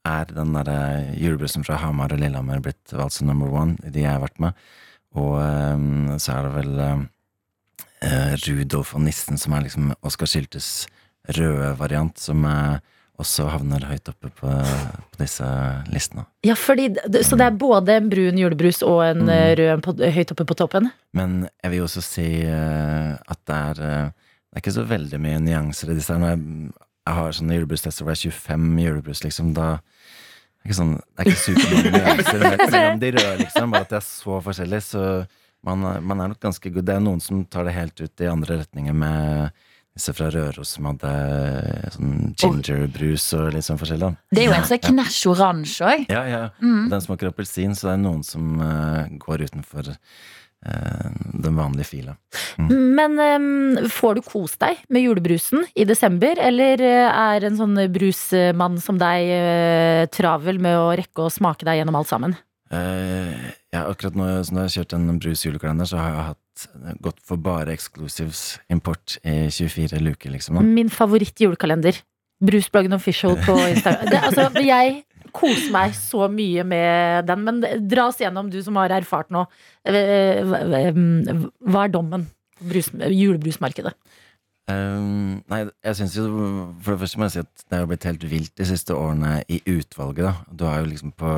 [0.05, 4.01] er den derre julebrusen fra Hamar og Lillehammer blitt valgt som number one, i de
[4.05, 4.53] jeg har vært med.
[5.17, 7.01] Og um, så er det vel eh,
[8.05, 10.85] eh, Rudolf og nissen, som er liksom Oskar Schiltes
[11.35, 12.79] røde variant, som er
[13.17, 15.45] også havner høyt oppe på, på disse
[15.89, 16.27] listene.
[16.45, 16.91] Ja, fordi,
[17.25, 19.29] Så det er både en brun julebrus og en Mm.
[19.33, 20.91] eh, rød på, høyt oppe på toppen?
[21.17, 24.11] Men jeg vil også si eh, at det er eh,
[24.47, 26.37] Det er ikke så veldig mye nyanser i disse her.
[27.07, 30.95] Jeg, har sånne julebrustester hvor det er 25 julebrus, liksom, da det er ikke sånn,
[30.99, 33.71] Det er ikke supermange nyanser me- mellom de røde, liksom.
[33.71, 34.81] Bare at det er så forskjellig.
[34.83, 35.03] Så
[35.63, 36.85] man, man er nok ganske god.
[36.89, 39.53] Det er noen som tar det helt ut i andre retninger med
[39.97, 41.11] disse fra Røros som hadde
[41.95, 44.11] sånn gingerbrus og litt sånn forskjellig.
[44.29, 46.03] Det er jo en som er knæsj oransje òg.
[46.13, 46.41] Ja, ja.
[46.61, 46.83] Mm.
[46.91, 49.97] Den smaker appelsin, så det er noen som eh, går utenfor eh,
[50.63, 52.15] den vanlige fila.
[52.57, 57.77] Men um, får du kost deg med julebrusen i desember, eller eh, er en sånn
[57.93, 62.35] brusmann som deg uh, travel med å rekke å smake deg gjennom alt sammen?
[62.73, 63.31] Uh,
[63.71, 66.67] ja, akkurat nå som jeg har kjørt en brusjulekalender, så har jeg hatt
[67.05, 70.59] gått for bare exclusives import i 24 luker, liksom.
[70.65, 72.01] Min favoritt julekalender.
[72.43, 74.09] Brusbloggen official på Instagram.
[74.11, 75.03] Det, altså, jeg
[75.35, 79.45] koser meg så mye med den, men dra oss gjennom, du som har erfart nå.
[79.85, 83.93] Eh, hva- Hva er dommen på julebrusmarkedet?
[84.67, 86.25] Um, nei, jeg syns jo
[86.83, 89.37] For det første må jeg si at det har blitt helt vilt de siste årene
[89.47, 90.25] i utvalget.
[90.27, 91.29] da Du har jo liksom På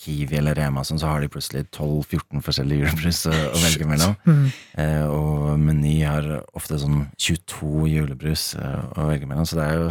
[0.00, 4.16] Kiwi eller Rema sånn, så har de plutselig 12-14 forskjellige julebrus å, å velge mellom.
[4.78, 9.74] Eh, og Meny har ofte sånn 22 julebrus uh, å velge mellom, så det er
[9.82, 9.88] jo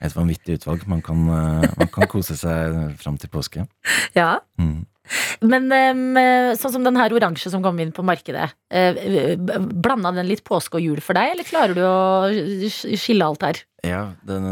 [0.00, 0.86] et vanvittig utvalg.
[0.90, 3.66] Man kan, eh, man kan kose seg fram til påske.
[4.18, 4.38] Ja.
[4.60, 4.86] Mm.
[5.42, 6.02] Men em,
[6.54, 10.78] sånn som den her oransje som kom inn på markedet, eh, blanda den litt påske
[10.78, 11.96] og jul for deg, eller klarer du å
[12.70, 13.58] skille alt her?
[13.82, 14.46] Ja, den,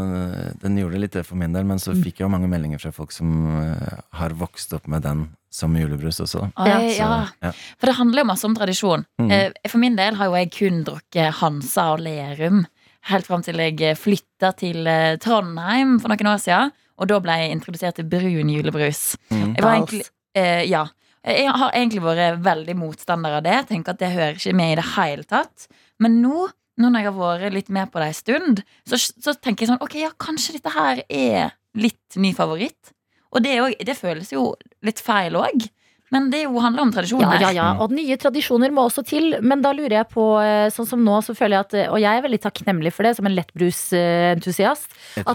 [0.59, 2.91] den gjorde litt det for min del, men så fikk jeg jo mange meldinger fra
[2.95, 3.29] folk som
[3.61, 6.43] eh, har vokst opp med den som julebrus også.
[6.61, 7.21] Oi, Så, ja.
[7.41, 7.53] ja.
[7.79, 9.05] For det handler jo masse om tradisjon.
[9.21, 9.31] Mm.
[9.33, 12.65] Eh, For min del har jo jeg kun drukket Hansa og Lerum
[13.07, 16.71] helt fram til jeg flytta til eh, Trondheim for noen år siden.
[16.99, 19.15] Og da ble jeg introdusert til brun julebrus.
[19.31, 19.53] Mm.
[19.55, 20.85] Jeg var egentlig, eh, ja.
[21.23, 23.57] Jeg har egentlig vært veldig motstander av det.
[23.69, 25.67] Tenker at det hører ikke med i det hele tatt.
[25.99, 26.47] Men nå,
[26.79, 29.71] nå når jeg har vært litt med på det en stund, så, så tenker jeg
[29.73, 32.91] sånn Ok, ja, kanskje dette her er litt ny favoritt.
[33.31, 34.53] Og det, er jo- det føles jo
[34.83, 35.67] litt feil òg.
[36.13, 37.37] Men det jo handler om tradisjoner.
[37.43, 39.35] ja, ja, og nye tradisjoner må også til.
[39.45, 42.17] Men da lurer jeg på, eh, sånn som nå, så føler jeg at Og jeg
[42.17, 44.89] er veldig takknemlig for det, som en lettbrusentusiast.
[45.19, 45.25] Ja.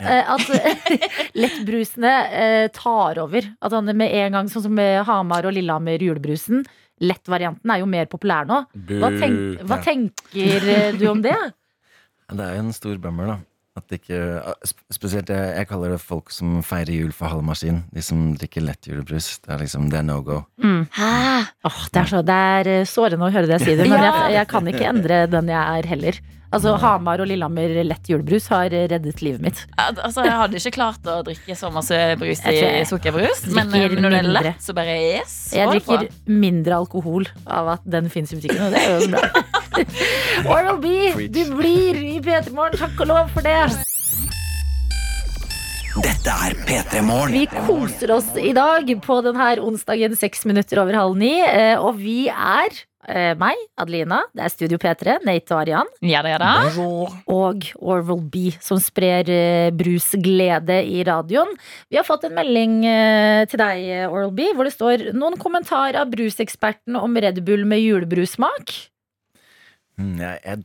[0.00, 0.48] eh, At
[1.44, 3.52] lettbrusene eh, tar over.
[3.60, 6.64] At han med en gang, sånn som med Hamar og Lillehammer julebrusen,
[7.04, 8.62] Lettvarianten er jo mer populær nå.
[8.72, 11.36] Hva, tenk, hva tenker eh, du om det?
[12.26, 13.34] Det er jo en stor bummer, da.
[13.76, 14.18] At ikke,
[14.94, 17.82] spesielt jeg, jeg kaller det folk som feirer jul for halv maskin.
[17.92, 19.34] De som drikker lettjulebrus.
[19.44, 20.38] Det er liksom, det er no go.
[20.62, 21.10] Hæ?
[21.68, 24.08] Oh, det, er så, det er eh, sårende å høre det jeg det, men Ja.
[24.08, 26.20] jeg, jeg kan ikke endre den jeg er heller.
[26.54, 29.62] Altså, Hamar og Lillehammer lett julebrus har reddet livet mitt.
[29.76, 33.42] Altså, jeg hadde ikke klart å drikke så masse brus i sukkerbrus.
[33.56, 35.34] Men eh, når det er lett, så bare yes.
[35.56, 39.44] Jeg drikker mindre alkohol av at den fins i butikken, og det er jo bra.
[40.54, 40.94] Oral B,
[41.34, 42.78] du blir i P3 Morgen.
[42.80, 43.58] Takk og lov for det.
[45.96, 47.32] Dette er P3 Morgen.
[47.32, 51.34] Vi koser oss i dag på denne onsdagen seks minutter over halv ni.
[51.40, 52.68] eh, Og vi er
[53.38, 56.50] meg, Adelina, det er Studio P3, Nate og Arian, Ja da, ja da.
[57.30, 61.52] og Orval B, som sprer eh, brusglede i radioen.
[61.90, 65.38] Vi har fått en melding eh, til deg, eh, Oral B, hvor det står noen
[65.40, 68.74] kommentarer av bruseksperten om Red Bull med julebrusmak.
[69.96, 70.62] Mm, jeg jeg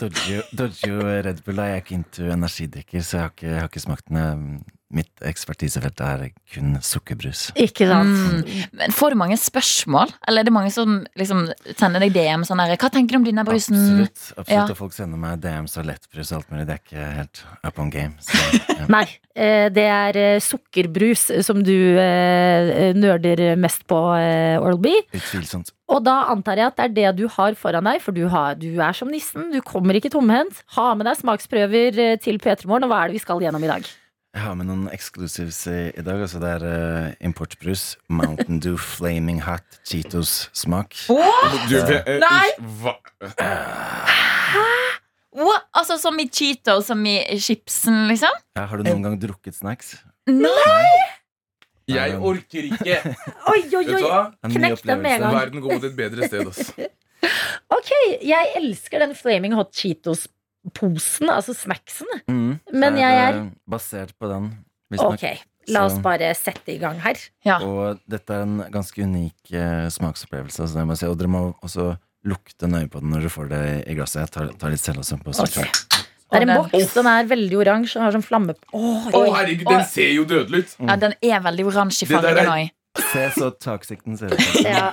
[0.57, 1.55] dodger jo Red Bull.
[1.55, 1.69] da.
[1.69, 4.63] Jeg er ikke into energidrikker, så jeg har ikke, jeg har ikke smakt den.
[4.91, 7.47] Mitt ekspertisefelt er kun sukkerbrus.
[7.59, 8.11] Ikke sant?
[8.11, 8.65] Mm.
[8.81, 10.11] Men Får du mange spørsmål?
[10.27, 11.45] Eller er det mange som liksom
[11.79, 13.77] sender deg DM sånn her Hva tenker du om denne brusen?
[13.79, 14.23] Absolutt.
[14.35, 14.65] absolutt Ja.
[14.67, 16.67] Og folk sender meg DMs og lettbrus og alt mulig.
[16.67, 18.15] Det er ikke helt up on game.
[18.23, 18.87] Så, ja.
[18.97, 24.93] Nei, eh, det er eh, sukkerbrus som du eh, nerder mest på, Oral B.
[25.15, 25.71] Utvilsomt.
[25.91, 28.55] Og da antar jeg at det er det du har foran deg, for du, har,
[28.59, 29.49] du er som nissen.
[29.55, 30.63] Du kommer ikke tomhendt.
[30.77, 33.71] Ha med deg smaksprøver til P3 Morgen, og hva er det vi skal gjennom i
[33.71, 33.91] dag?
[34.31, 36.21] Jeg har med noen exclusives i, i dag.
[36.23, 37.97] Altså det er uh, importbrus.
[38.07, 40.95] Mountain Dew Flaming Hot Cheetos-smak.
[41.67, 42.47] Du, eh, Nei!
[42.79, 42.93] Hva?
[45.35, 45.67] What?
[45.75, 48.39] Altså Som i Cheetos, som i chipsen, liksom?
[48.55, 49.97] Ja, har du noen gang drukket snacks?
[50.31, 50.87] Nei!
[51.91, 52.97] Jeg orker ikke.
[53.51, 54.01] Oi, oi, Vet oi!
[54.05, 54.19] hva?
[54.45, 55.35] En ny Knekk den med en gang.
[55.35, 56.47] Verden går mot et bedre sted.
[56.47, 56.71] ass.
[57.71, 57.89] Ok,
[58.25, 59.69] jeg elsker den Flaming Hot
[60.61, 62.21] Cheetos-posen, altså snacksene.
[62.27, 62.59] Mm.
[62.73, 63.39] Men jeg er
[63.69, 64.51] Basert på den.
[64.91, 65.13] visstnok.
[65.13, 67.17] Ok, la oss bare sette i gang her.
[67.45, 67.59] Ja.
[67.63, 70.61] Og dette er en ganske unik eh, smaksopplevelse.
[70.61, 71.07] Altså det må jeg si.
[71.07, 71.97] Og dere må også
[72.27, 74.21] lukte nøye på den når dere får det i glasset.
[74.21, 75.47] Jeg tar, tar litt selv på Ok.
[75.47, 75.97] smaken.
[76.31, 79.33] Det er en boks, den er veldig oransje og har sånn flamme Å, oh, oh,
[79.35, 80.75] herregud, den ser jo dødelig ut.
[80.79, 82.69] Ja, den er veldig oransje i fargen òg.
[83.11, 84.39] Se så toxic den ser ut.
[84.63, 84.87] Ja.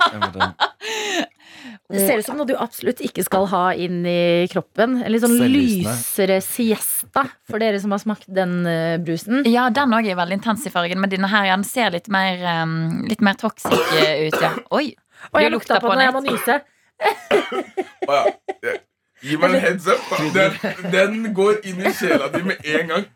[1.89, 4.99] Det ser ut som noe du absolutt ikke skal ha inn i kroppen.
[5.03, 9.43] En litt sånn lysere siesta, for dere som har smakt den eh, brusen.
[9.49, 12.09] Ja, den òg er veldig intens i fargen, men denne her ja, den ser litt
[12.13, 14.53] mer, um, litt mer toxic eh, ut, ja.
[14.75, 14.91] Oi!
[15.33, 16.61] Og jeg Du lukta lukta på den, og jeg må nyse.
[18.09, 18.77] Ja.
[19.19, 19.99] Gi meg en heads up.
[20.33, 20.51] Den,
[20.95, 23.07] den går inn i sjela di med en gang.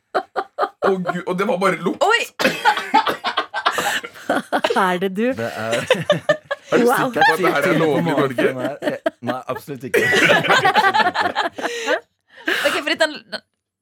[0.83, 2.03] Å, Gud, og det var bare lukt.
[2.03, 2.21] Oi!
[4.73, 5.27] Er det du?
[5.37, 5.73] Det er
[6.73, 6.97] Er du Wow.
[6.97, 8.97] sikker på at det her er lovlig i Norge?
[9.29, 10.03] Nei, absolutt ikke.
[12.43, 13.13] Ok, fordi den,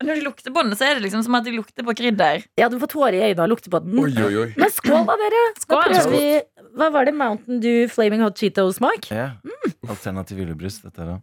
[0.01, 2.41] Når de lukter på den, så er det liksom som at de lukter på krydder.
[2.57, 3.99] Ja, du får tårer i øynene og lukter på den.
[4.01, 4.47] Oi, oi, oi.
[4.57, 5.41] Men skål da, dere!
[5.61, 5.93] Skål.
[6.09, 6.23] vi
[6.73, 7.13] Hva var det?
[7.13, 9.11] Mountain Dew Flaming Hot Cheetos-smak?
[9.13, 9.27] Ja.
[9.87, 11.19] Alternativ julebrus, dette her da.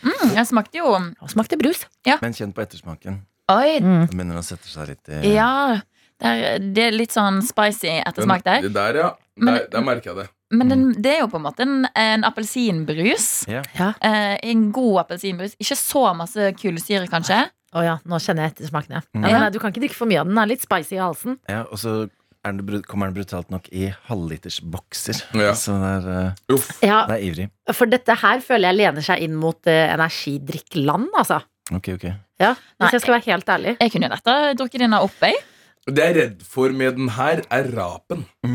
[0.00, 1.82] Mm, jeg smakte jo jeg smakte brus.
[2.22, 3.20] Men kjenn på ettersmaken.
[3.52, 3.80] Oi!
[3.84, 4.06] Mm.
[4.08, 5.80] Det begynner å sette seg litt i Ja.
[6.20, 8.62] Det er, det er litt sånn spicy ettersmak der.
[8.68, 9.10] Det der, ja.
[9.40, 10.28] Men- Der, der merker jeg det.
[10.52, 13.26] Men den, det er jo på en måte en, en appelsinbrus.
[13.48, 13.62] Ja.
[14.02, 15.52] Eh, en god appelsinbrus.
[15.62, 17.44] Ikke så masse kullsyre, kanskje.
[17.70, 18.96] Å ja, nå kjenner jeg ettersmaken.
[18.98, 19.02] Ja.
[19.14, 19.28] Mm.
[19.30, 20.34] Ja, du kan ikke drikke for mye av den.
[20.34, 21.38] Den er litt spicy i halsen.
[21.48, 21.92] Ja, og så
[22.42, 25.22] er den, kommer den brutalt nok i halvlitersbokser.
[25.38, 25.52] Ja.
[25.54, 26.70] Så den er, uh, Uff.
[26.82, 27.46] Ja, det er ivrig.
[27.76, 31.40] For dette her føler jeg lener seg inn mot uh, energidrikkland, altså.
[31.70, 32.08] Ok, ok.
[32.40, 32.88] Ja, Nei.
[32.90, 33.76] Jeg skal være helt ærlig.
[33.78, 35.36] Jeg kunne jo dette drukket denne opp, jeg.
[35.94, 38.24] Det jeg er redd for med den her, er rapen.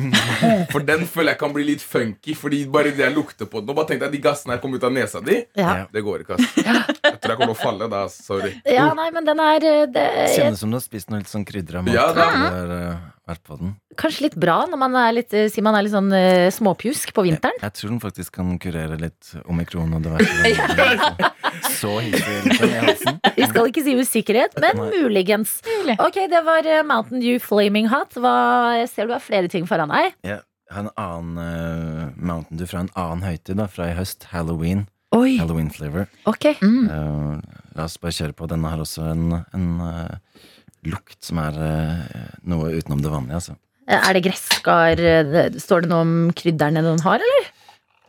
[0.74, 2.36] For den føler jeg kan bli litt funky.
[2.38, 4.74] Fordi bare det jeg lukter på den Og bare tenkte jeg de gassene her kom
[4.76, 5.38] ut av nesa di.
[5.58, 5.86] Ja.
[5.94, 6.56] Det går ikke, ass.
[6.58, 8.04] Jeg tror jeg kommer til å falle da.
[8.12, 8.54] Sorry.
[8.70, 10.06] Ja, nei, men den er eh, det,
[10.36, 11.94] Kjennes som du har spist noe litt sånn krydra mat.
[11.96, 12.30] Ja, da.
[12.50, 13.74] eh, vært på den.
[14.00, 17.14] Kanskje litt bra når man er litt, eh, sier man er litt sånn eh, småpjusk
[17.16, 17.58] på vinteren.
[17.62, 21.32] jeg tror den faktisk kan kurere litt omikron og diverse.
[21.80, 23.20] Så halsen.
[23.36, 24.90] Vi skal ikke si usikkerhet, men Nei.
[25.04, 25.58] muligens.
[26.00, 28.18] Ok, det var eh, Mountain Dew Flaming Hot.
[28.20, 28.36] Hva,
[28.82, 30.14] jeg ser du har flere ting foran deg.
[30.26, 30.42] Jeg
[30.74, 34.28] har en annen uh, Mountain Dew fra en annen høytid, da, fra i høst.
[34.34, 34.88] Halloween.
[35.16, 36.10] Oi, Halloween flavor.
[36.28, 36.88] ok Mm.
[36.90, 38.48] uh, la oss bare kjøre på.
[38.52, 40.42] Denne har også en, en eh,
[40.86, 43.56] lukt som er eh, noe utenom det vanlige, altså.
[43.88, 44.98] Er det gresskar?
[45.02, 47.52] eh, Står det noe om krydderne den har, eller?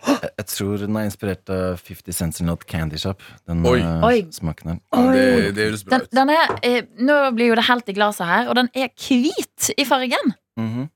[0.06, 3.20] Jeg, jeg tror den er inspirert av 50 Cents in Not Candy Shop.
[3.48, 3.78] Den Oi.
[3.80, 4.18] eh, Oi.
[4.32, 4.78] smaken her.
[4.94, 6.12] Ja, det, det høres bra Den, ut.
[6.20, 9.72] den er, eh, nå blir jo det helt i glasset her, og den er hvit
[9.76, 10.36] i fargen.
[10.60, 10.86] Mhm.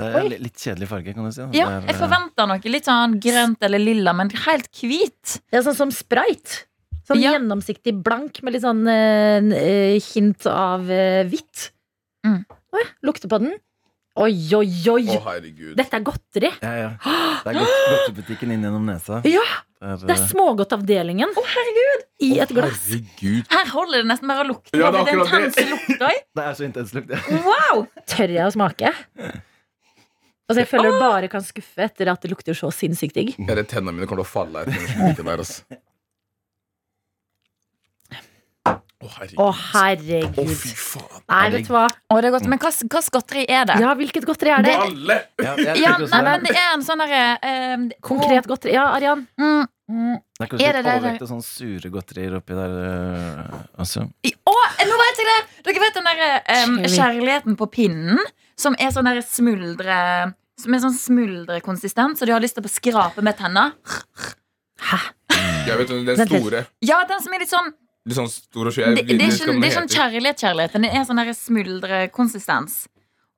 [0.00, 0.38] Det er Oi.
[0.40, 1.44] litt kjedelig farge, kan du si.
[1.54, 5.36] Ja, er, jeg forventa noe litt sånn grønt eller lilla, men helt hvit.
[5.52, 6.64] Det er sånn som Sprite.
[7.08, 7.32] Sånn Ja.
[7.34, 11.70] gjennomsiktig blank med litt sånn eh, eh, hint av eh, hvitt.
[12.26, 12.44] Mm.
[12.78, 13.56] Oi, lukter på den.
[14.22, 15.06] Oi, oi, oi!
[15.08, 15.72] Å, herregud.
[15.78, 16.50] Dette er godteri.
[16.62, 16.90] Ja, ja.
[17.42, 19.16] Det er godt, godtebutikken inn gjennom nesa.
[19.26, 19.40] Ja,
[19.80, 21.32] Det er, er eh, smågodtavdelingen.
[22.22, 22.84] I et glass.
[22.92, 23.48] Herregud.
[23.50, 24.76] Her holder det nesten bare å lukte.
[24.78, 26.44] Ja, det er for det er det.
[26.44, 27.10] er så intens lukt.
[27.10, 27.40] ja.
[27.48, 27.86] Wow!
[28.06, 28.92] Tør jeg å smake?
[30.46, 33.32] Altså, jeg føler jeg bare kan skuffe etter at det lukter så sinnssykt digg.
[33.40, 35.42] Ja, det Tennene mine kommer til å falle etter den der.
[35.42, 35.64] Altså.
[39.02, 39.08] Å,
[39.72, 40.38] herregud.
[40.38, 41.22] Å, Å, fy faen.
[41.32, 41.86] Nei, vet du hva?
[41.90, 42.46] Å, det er godt.
[42.52, 43.76] Men hva slags godteri er det?
[43.82, 44.74] Ja, hvilket godteri er det?
[44.78, 45.16] Balle!
[45.42, 46.30] Ja, jeg Ja, også nei, det.
[46.30, 48.74] men det er en sånn derre eh, Konkret godteri.
[48.76, 49.24] Ja, Arian.
[49.40, 50.12] Mm, mm.
[50.38, 53.56] Det er kanskje Er det litt det- overvekt og sånn sure godterier oppi der eh,
[53.82, 54.04] Altså.
[54.28, 54.54] I- Å,
[54.86, 55.40] nå vet jeg det!
[55.66, 58.22] Dere vet den derre em, kjærligheten på pinnen?
[58.62, 59.98] Som er sånn derre smuldre
[60.62, 63.70] Som er sånn smuldrekonsistent, så du har lyst til å skrape med tenna.
[65.66, 66.42] Jeg vet Den Vent litt.
[66.42, 66.60] store.
[66.84, 67.70] Ja, den som er litt sånn
[68.08, 68.96] Litt sånn stor og Det, svær.
[68.96, 70.72] det, er ikke, det er sånn kjærlighet-kjærlighet.
[70.74, 72.80] Den er sånn smuldrekonsistens.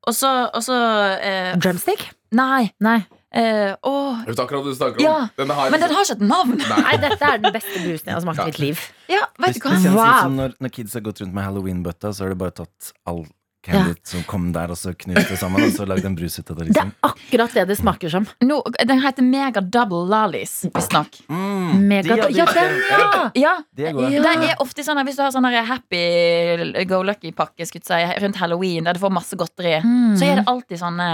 [0.08, 0.78] Og så, og så
[1.20, 2.06] eh, Drumstick?
[2.36, 2.70] Nei.
[2.84, 2.98] Nei.
[3.34, 5.06] Eh, og, Jeg vet akkurat hva du snakker om.
[5.06, 6.58] Ja, Denne har Men den har ikke et navn.
[6.60, 8.82] Nei, dette er den beste brusen jeg har smakt i mitt liv.
[9.10, 9.72] Ja, vet du hva?
[9.72, 10.18] det kjennes ut Wow.
[10.22, 13.24] som når, når kids har gått rundt med halloween-bøtta, så har de bare tatt all
[13.64, 16.50] candy som kom der, og så knuste det sammen, og så lagde en brus ut
[16.52, 16.66] av det.
[16.66, 18.28] Det liksom er akkurat det det smaker som.
[18.44, 21.20] No, den heter Mega Double Lollies, visstnok.
[21.28, 23.10] Mm, Mega de Ja, den, ja!
[23.34, 24.12] Ja, De er gode.
[24.12, 24.22] Ja.
[24.24, 27.78] Det er ofte sånn Hvis du har sånn happy go lucky-pakke si,
[28.22, 29.78] rundt halloween, der du får masse godteri,
[30.18, 31.08] så er det alltid sånne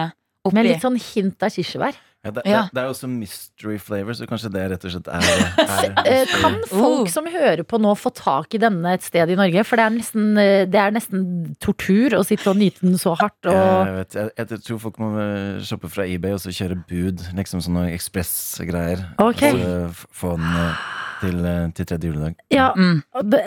[0.44, 0.56] oppi.
[0.56, 1.98] Med litt sånn hint av kirsebær.
[2.20, 2.62] Ja, det, Ja.
[2.68, 5.28] det, det er jo også mystery flavor, så kanskje det rett og slett er,
[5.64, 9.38] er Eh, Kan folk som hører på nå få tak i denne et sted i
[9.38, 9.64] Norge?
[9.64, 11.24] For det er nesten, eh, det er nesten
[11.64, 13.40] tortur å sitte og nyte den så hardt.
[13.48, 16.76] Og jeg, vet, jeg, jeg tror folk må eh, shoppe fra eBay og så kjøre
[16.90, 17.24] bud.
[17.40, 19.06] Liksom sånne ekspressgreier.
[19.16, 19.56] Okay.
[19.64, 20.74] Og få den
[21.20, 22.34] til, eh, til tredje juledag.
[22.50, 23.02] ja, Mm.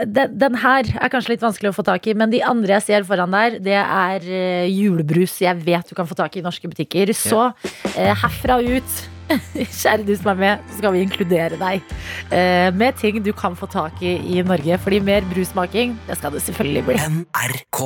[0.05, 2.83] den, den her er kanskje litt vanskelig å få tak i, men de andre jeg
[2.83, 6.45] ser foran der, det er eh, julebrus jeg vet du kan få tak i i
[6.45, 7.13] norske butikker.
[7.15, 7.53] Så
[7.95, 9.01] eh, herfra ut
[9.55, 11.81] Kjære du som er med, så skal vi inkludere deg
[12.29, 14.77] eh, med ting du kan få tak i i Norge.
[14.83, 16.97] Fordi mer brusmaking, det skal det selvfølgelig bli.
[16.99, 17.79] NRK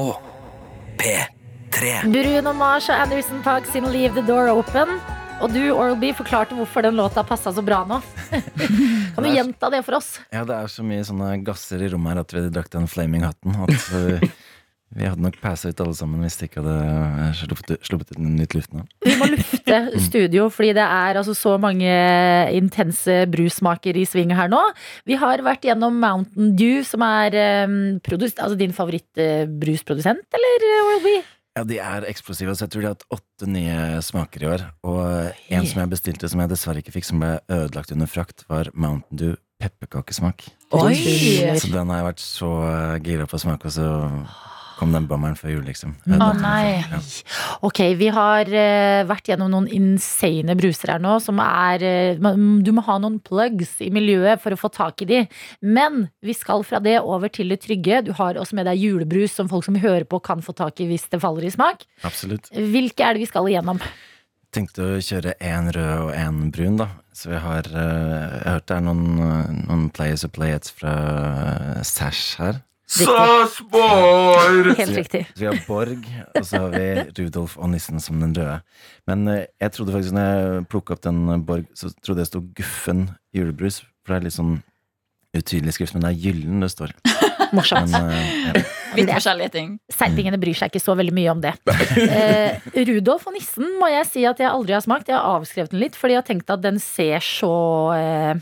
[0.98, 4.98] P3 Bruno Mars og Anderson Park sin Leave the Door Open.
[5.38, 8.00] Og du, Oral-B, forklarte hvorfor den låta passa så bra nå.
[9.14, 10.16] kan du gjenta det for oss?
[10.34, 13.22] Ja, det er så mye sånne gasser i rommet her at vi drakk den flaming
[13.28, 13.54] hatten.
[13.68, 14.32] At vi,
[14.98, 16.74] vi hadde nok passa ut alle sammen hvis de ikke hadde
[17.28, 18.82] eh, sluppet, sluppet ut nytt luft nå.
[19.06, 19.80] Vi må lufte
[20.10, 21.94] studio, fordi det er altså så mange
[22.58, 24.64] intense brussmaker i sving her nå.
[25.06, 27.38] Vi har vært gjennom Mountain Dew, som er
[27.70, 31.18] um, produs- altså din favorittbrusprodusent, eller Oral-B?
[31.58, 32.53] Ja, de er eksplosive.
[32.53, 34.66] Så jeg tror de har hatt åtte nye smaker i år.
[34.86, 35.01] Og
[35.49, 38.70] en som jeg bestilte som jeg dessverre ikke fikk, som ble ødelagt under frakt, var
[38.78, 40.45] Mountain Dew pepperkakesmak.
[41.58, 43.88] Så den har jeg vært så eh, gira på å smake, og så
[44.78, 45.96] kom den bammeren før jul, liksom.
[46.06, 46.78] Å nei.
[46.80, 47.00] Ja.
[47.66, 51.86] Ok, vi har uh, vært gjennom noen insane bruser her nå, som er
[52.18, 52.28] uh,
[52.64, 55.22] Du må ha noen plugs i miljøet for å få tak i de.
[55.66, 58.04] Men vi skal fra det over til det trygge.
[58.08, 60.90] Du har også med deg julebrus som folk som hører på kan få tak i
[60.92, 61.88] hvis det faller i smak.
[62.08, 62.52] Absolutt.
[62.54, 63.82] Hvilke er det vi skal igjennom?
[64.56, 66.88] Tenkte å kjøre én rød og én brun, da.
[67.18, 69.04] Så vi har eh, Jeg har hørt det er noen,
[69.66, 70.94] noen Players og Playettes fra
[71.86, 72.62] Sash her.
[72.88, 74.74] Sassboy!
[74.78, 75.26] Helt riktig.
[75.34, 76.06] Så vi har Borg,
[76.40, 76.86] og så har vi
[77.20, 78.62] Rudolf og nissen som den røde.
[79.10, 82.24] Men eh, jeg trodde faktisk når jeg plukka opp den eh, Borg, så trodde jeg
[82.24, 83.04] det sto Guffen
[83.36, 83.82] julebrus.
[84.06, 84.58] For det er litt sånn
[85.36, 86.96] utydelig skrift, men det er gyllen det står.
[87.58, 87.92] Morsomt.
[87.92, 88.66] Men, eh, ja.
[88.96, 89.78] Vidt forskjellige ting.
[89.92, 91.56] Serpingene bryr seg ikke så veldig mye om det.
[92.08, 95.10] Eh, Rudolf og nissen må jeg si at jeg aldri har smakt.
[95.12, 97.52] Jeg har avskrevet den litt, fordi jeg har tenkt at den ser så
[97.98, 98.40] eh,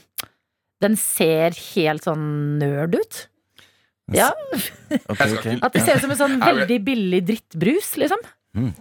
[0.86, 2.28] Den ser helt sånn
[2.62, 3.26] nerd ut.
[4.14, 4.30] Ja,
[5.10, 5.56] Okay, okay.
[5.66, 8.22] At det ser ut som en sånn veldig billig drittbrus, liksom.
[8.56, 8.72] Mm.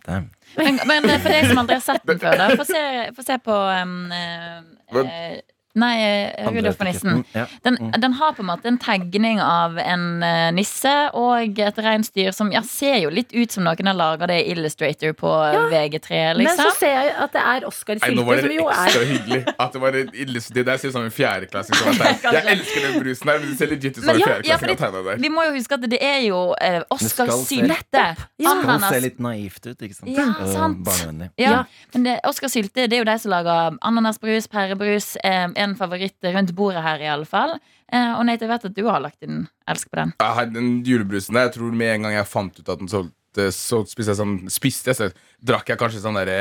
[0.55, 2.83] Men, men for deg som aldri har sett den før, da, få se,
[3.27, 5.41] se på um, uh, eh,
[5.75, 7.25] Nei, eh, Rudolf og nissen.
[7.35, 7.47] Ja.
[7.65, 7.91] Den, Mm.
[8.01, 12.53] den har på en måte en tegning av en eh, nisse og et reinsdyr som
[12.53, 15.33] ja, ser jo litt ut som noen har laga det i Illustrator på
[15.73, 16.79] VG3, Men så liksom.
[16.79, 19.55] ser jeg at det er Oscar Nei, nå var det som er ekstra hyggelig.
[19.59, 21.75] At det var en illustrativ Der ser ut som en fjerdeklassing.
[21.75, 21.93] som.
[21.99, 24.95] Jeg elsker den brusen her, men det ser legit ut som en ja, ja, fjerdeklassing
[24.95, 25.17] har der.
[25.27, 28.07] Vi må jo huske at det er jo eh, Oskar Sylte.
[28.39, 28.55] Ja.
[28.63, 30.11] Skal se litt naivt ut, ikke sant?
[30.15, 30.85] Ja, sant.
[30.87, 31.31] barnevennlig.
[31.39, 31.65] Ja, Ja.
[31.95, 35.17] men Oskar Oscar Sylte det er jo de som lager ananasbrus, pærebrus.
[35.25, 37.57] Eh, en favoritt rundt bordet her, i alle fall.
[37.93, 40.15] Eh, og Nate, jeg vet at du har lagt inn elsk på den.
[40.23, 43.05] Har den julebrusen der, jeg tror med en gang jeg fant ut at den så
[43.39, 45.11] eh, så spiste jeg sånn Spiste jeg, så
[45.45, 46.39] drakk jeg kanskje sånn derre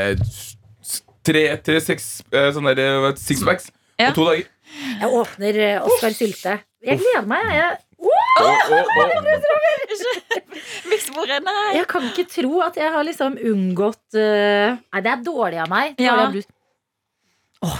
[1.24, 3.69] Tre til seks eh, sånne der, eh, sixpacks
[3.99, 4.09] Ja.
[4.09, 4.49] på to dager.
[4.99, 6.57] Jeg åpner eh, Oskar Sylte.
[6.84, 7.51] Jeg gleder meg.
[7.53, 7.80] Jeg,
[10.89, 11.78] Miksbordet, nei.
[11.78, 15.69] jeg kan ikke tro at jeg har liksom unngått uh, Nei, det er dårlig av
[15.71, 15.95] meg.
[16.01, 16.13] Ja.
[16.17, 16.49] Dårlig av brus.
[17.64, 17.78] Åh,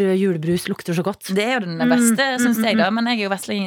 [0.00, 1.26] rød julebrus lukter så godt.
[1.36, 2.86] Det er jo den Mm, beste, mm, syns mm, jeg, da.
[2.96, 3.66] Men jeg er jo vestlending,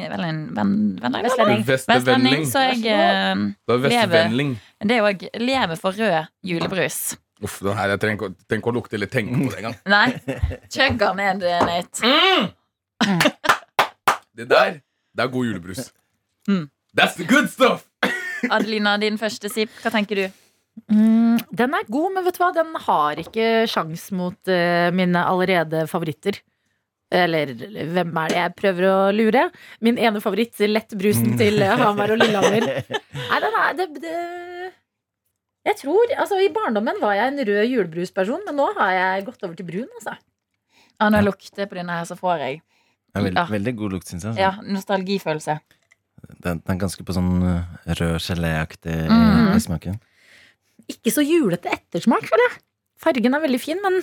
[1.22, 1.62] Vestlending.
[1.68, 4.00] Vestlending, så jeg det er
[4.34, 6.98] lever, det er jo jeg lever for rød julebrus.
[7.42, 8.28] Uff, den her, jeg trenger ikke
[8.70, 9.76] å- lukte eller tenke på det engang.
[9.86, 10.12] Nei,
[10.70, 12.02] chugger ned, Nate.
[12.10, 12.50] Mm.
[14.36, 14.78] Det der,
[15.14, 15.90] det er god julebrus.
[16.48, 16.70] Mm.
[16.98, 17.84] That's the good stuff!
[18.50, 20.24] Adelina, din første sip, hva tenker du?
[20.88, 22.52] Mm, den er god, men vet du hva?
[22.56, 26.40] Den har ikke sjans mot uh, mine allerede favoritter.
[27.12, 27.52] Eller
[27.92, 29.42] hvem er det jeg prøver å lure?
[29.84, 32.64] Min ene favoritt, lettbrusen til eh, Hamar og Lillehammer.
[33.30, 34.14] Nei, den er det, det
[35.68, 39.44] Jeg tror Altså, i barndommen var jeg en rød julebrusperson, men nå har jeg gått
[39.44, 40.16] over til brun, altså.
[40.96, 42.62] Ja, når jeg lukter på denne her, så får jeg
[43.12, 43.44] er veld, Ja.
[43.50, 44.38] Veldig god lukt, syns jeg.
[44.40, 45.58] ja, nostalgifølelse.
[46.40, 49.52] Den, den er ganske på sånn eh, rød geléaktig mm.
[49.52, 50.00] i smaken.
[50.90, 52.58] Ikke så julete ettersmak, føler jeg.
[53.02, 54.00] Fargen er veldig fin, men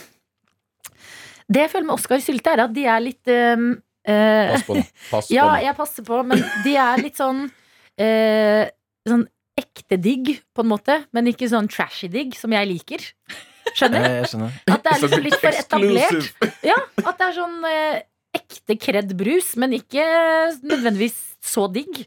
[1.49, 3.69] det jeg føler med Oscar-sylte, er at de er litt um,
[4.05, 4.88] uh, Pass på den.
[5.11, 5.65] Pass Ja, på den.
[5.65, 8.65] jeg passer på, men de er litt sånn uh,
[9.09, 9.23] Sånn
[9.59, 13.01] ekte digg, på en måte, men ikke sånn trashy digg, som jeg liker.
[13.75, 14.05] Skjønner?
[14.05, 14.53] Jeg, jeg skjønner.
[14.71, 16.30] At det er liksom litt for etablert.
[16.63, 17.97] Ja, At det er sånn uh,
[18.39, 20.05] ekte kred brus, men ikke
[20.63, 22.05] nødvendigvis så digg.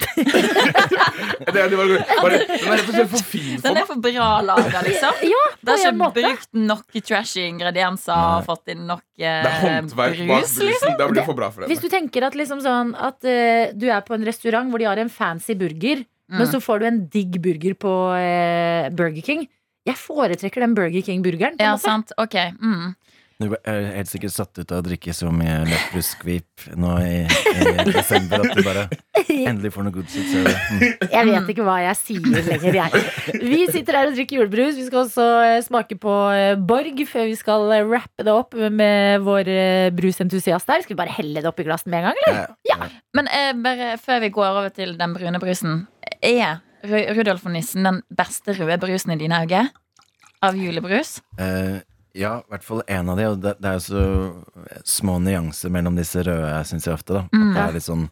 [0.00, 1.90] Det, det var,
[2.22, 5.22] bare, den er rett og slett for fin for Den er for bra laga, liksom.
[5.26, 9.50] Ja, Det er har ikke brukt nok trashy ingredienser og fått inn nok eh, Det
[9.50, 10.96] er håndverk brus, liksom.
[11.00, 11.70] Det blir for bra for det.
[11.72, 14.88] Hvis du tenker at liksom sånn At uh, du er på en restaurant hvor de
[14.90, 16.50] har en fancy burger, men Mm.
[16.52, 19.48] så får du en digg burger på uh, Burger King.
[19.88, 21.56] Jeg foretrekker den Burger King-burgeren.
[21.58, 22.12] Ja, sant.
[22.20, 22.36] Ok.
[22.60, 22.92] Mm.
[23.40, 27.86] Du er helt sikkert satt ut av å drikke så mye lettbrusskvip nå i, i
[27.88, 28.82] desember at du bare
[29.30, 30.28] endelig får noe good shit.
[30.28, 30.82] Mm.
[31.14, 33.02] Jeg vet ikke hva jeg sier lenger, jeg.
[33.40, 34.76] Vi sitter her og drikker julebrus.
[34.76, 38.56] Vi skal også eh, smake på eh, Borg før vi skal eh, rappe det opp
[38.56, 39.50] med vår
[39.96, 40.84] brusentusiast der.
[40.84, 42.56] Skal vi bare helle det oppi glassene med en gang, eller?
[42.68, 42.90] Ja.
[43.16, 45.86] Men eh, bare før vi går over til den brune brusen,
[46.20, 49.68] er Rudolf og nissen den beste røde brusen i dine øyne?
[50.40, 51.18] Av julebrus?
[51.40, 51.80] Eh,
[52.14, 53.26] ja, i hvert fall én av de.
[53.30, 54.04] Og det, det er jo så
[54.84, 57.14] små nyanser mellom disse røde, syns jeg ofte.
[57.14, 57.52] da At Mm.
[57.54, 58.08] det er litt sånn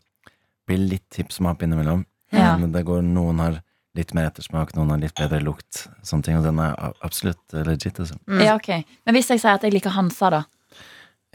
[0.68, 2.02] Blir litt hipp smak innimellom.
[2.30, 2.56] Ja.
[2.60, 3.62] Men det går, noen har
[3.96, 5.86] litt mer ettersmak, noen har litt bedre lukt.
[6.04, 7.96] Sånne ting, Og den er absolutt eh, legit.
[7.98, 8.18] Altså.
[8.28, 8.42] Mm.
[8.44, 8.84] Ja, ok.
[9.06, 10.42] Men hvis jeg sier at jeg liker Hansa, da?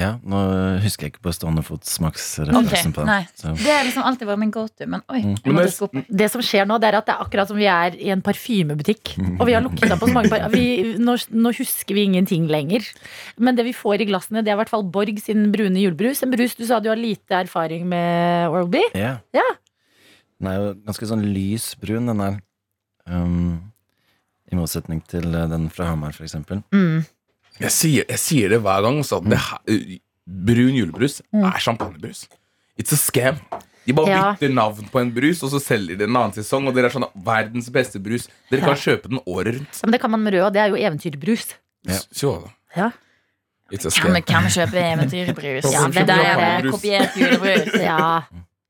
[0.02, 0.38] Ja, nå
[0.82, 3.10] husker jeg ikke på stående fot smaksreferansen okay, på den.
[3.12, 3.28] nei.
[3.38, 3.52] Så.
[3.60, 5.20] Det har liksom alltid vært min go to, men oi.
[5.22, 5.36] Mm.
[5.46, 7.94] Men det- Det som skjer nå, det er at det er akkurat som vi er
[8.02, 9.14] i en parfymebutikk.
[9.40, 12.82] Og vi har lukta på så mange par vi, nå, nå husker vi ingenting lenger.
[13.38, 16.24] Men det vi får i glassene, det er i hvert fall Borg sin brune julebrus.
[16.24, 18.82] En brus du sa du har lite erfaring med, Oral-B.
[18.96, 19.20] Ja.
[19.32, 19.46] Ja.
[20.42, 22.42] Den er jo ganske sånn lys brun, den der.
[23.06, 23.72] Um,
[24.52, 26.64] I motsetning til eh, den fra Hamar, for eksempel.
[26.74, 27.06] Mm.
[27.60, 29.02] Jeg sier, jeg sier det hver gang.
[29.06, 31.44] Så det her, brun julebrus Mm.
[31.46, 32.28] er champagnebrus.
[32.80, 33.38] It's a scam.
[33.86, 34.34] De bare Ja.
[34.34, 36.68] bytter navn på en brus, og så selger de en annen sesong.
[36.68, 38.28] Og dere er sånn verdens beste brus.
[38.50, 39.82] Dere kan kjøpe den året rundt.
[39.84, 41.54] Men det kan man med rød, og det er jo eventyrbrus.
[41.86, 42.00] Ja.
[42.12, 42.50] Så da.
[42.78, 42.92] Ja.
[43.72, 44.24] It's a Kan vi, scam.
[44.24, 45.64] kan vi kjøpe eventyrbrus?
[45.74, 47.74] Ja, det der er kopiert julebrus.
[47.82, 48.22] Ja.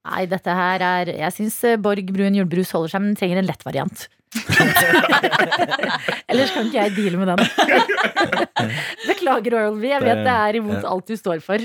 [0.06, 3.46] Nei, dette her er Jeg syns Borg brun julebrus holder seg, men den trenger en
[3.48, 4.08] lett variant.
[6.32, 7.40] Ellers kan ikke jeg deale med den.
[9.10, 9.86] Beklager, Oral-B.
[9.92, 11.64] Jeg vet det er imot alt du står for.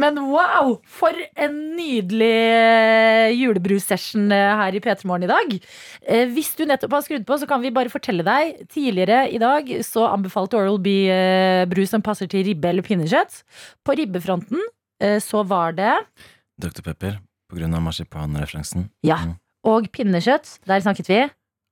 [0.00, 0.74] Men wow!
[0.98, 5.56] For en nydelig eh, julebrussession eh, her i P3 Morgen i dag.
[6.06, 8.62] Eh, Hvis du nettopp har skrudd på, så kan vi bare fortelle deg.
[8.72, 10.88] Tidligere i dag så anbefalte Oral-B
[11.72, 13.42] brus som passer til ribbe eller pinnekjøtt.
[13.86, 14.60] På ribbefronten
[15.22, 15.94] så var det
[16.62, 16.82] Dr.
[16.86, 17.16] Pepper,
[17.50, 18.84] på grunn av marsipanreferansen.
[19.06, 19.16] Ja.
[19.26, 19.32] Mm.
[19.66, 21.20] Og pinnekjøtt, der snakket vi.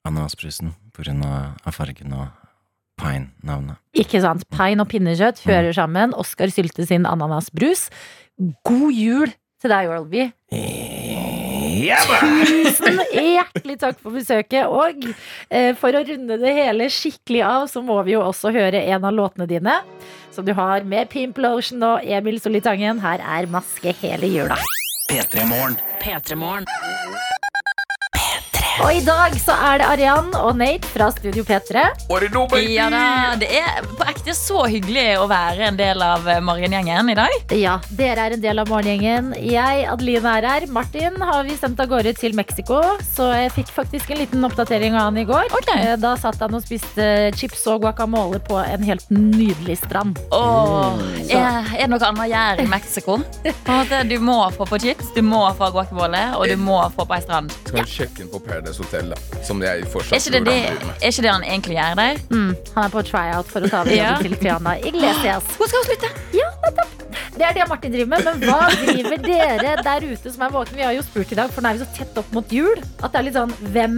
[0.09, 2.29] Ananasbrusen, av fargen og
[3.01, 3.81] pine-navnet.
[3.97, 4.47] Ikke sant?
[4.53, 6.15] Pine og pinnekjøtt hører sammen.
[6.19, 7.89] Oskar Sylte sin ananasbrus.
[8.65, 10.31] God jul til deg, Oral-B.
[12.41, 14.69] Tusen hjertelig takk for besøket.
[14.69, 15.05] Og
[15.53, 19.07] eh, for å runde det hele skikkelig av, så må vi jo også høre en
[19.09, 19.81] av låtene dine.
[20.35, 23.03] Som du har med Pimp Lotion og Emil Solitangen.
[23.05, 24.61] Her er Maske hele jula.
[25.11, 26.69] P3 Morgen.
[28.81, 28.87] P3morgen.
[28.87, 31.83] Og i dag så er det Arian og Nate fra Studio P3.
[32.11, 32.75] Året nå, baby!
[32.77, 33.03] Ja da,
[33.41, 37.35] det er på ekte så hyggelig å være en del av eh, Morgengjengen i dag.
[37.57, 39.33] Ja, dere er en del av morgengjengen.
[39.41, 40.67] Jeg, Adeline, er her.
[40.73, 42.81] Martin har vi sendt av gårde til Mexico,
[43.15, 45.51] så jeg fikk faktisk en liten oppdatering av han i går.
[45.57, 45.71] Ok.
[45.77, 50.19] Eh, Da satt han og spiste chips og guacamole på en helt nydelig strand.
[50.35, 50.97] Åh,
[51.29, 53.19] er, er det noe annet å gjøre i Mexico?
[54.11, 57.23] Du må få på chips, du må få guacamole, og du må få på ei
[57.25, 57.53] strand.
[57.67, 59.17] Skal vi sjekke inn på Paradise Hotel, da.
[59.43, 61.03] Som jeg Er fortsatt ikke det tror det, han driver med.
[61.03, 62.21] er ikke det han egentlig gjør der?
[62.31, 64.13] Mm, han er på tryout for å ta over Ja.
[64.15, 65.45] jobben til Triana Iglesias.
[65.59, 66.13] Hun skal slutte.
[67.41, 70.77] Det er det Martin driver med, men hva driver dere der ute som er våkne?
[70.77, 72.77] Vi har jo spurt i dag, for nå er vi så tett opp mot jul
[73.01, 73.97] at det er litt sånn Hvem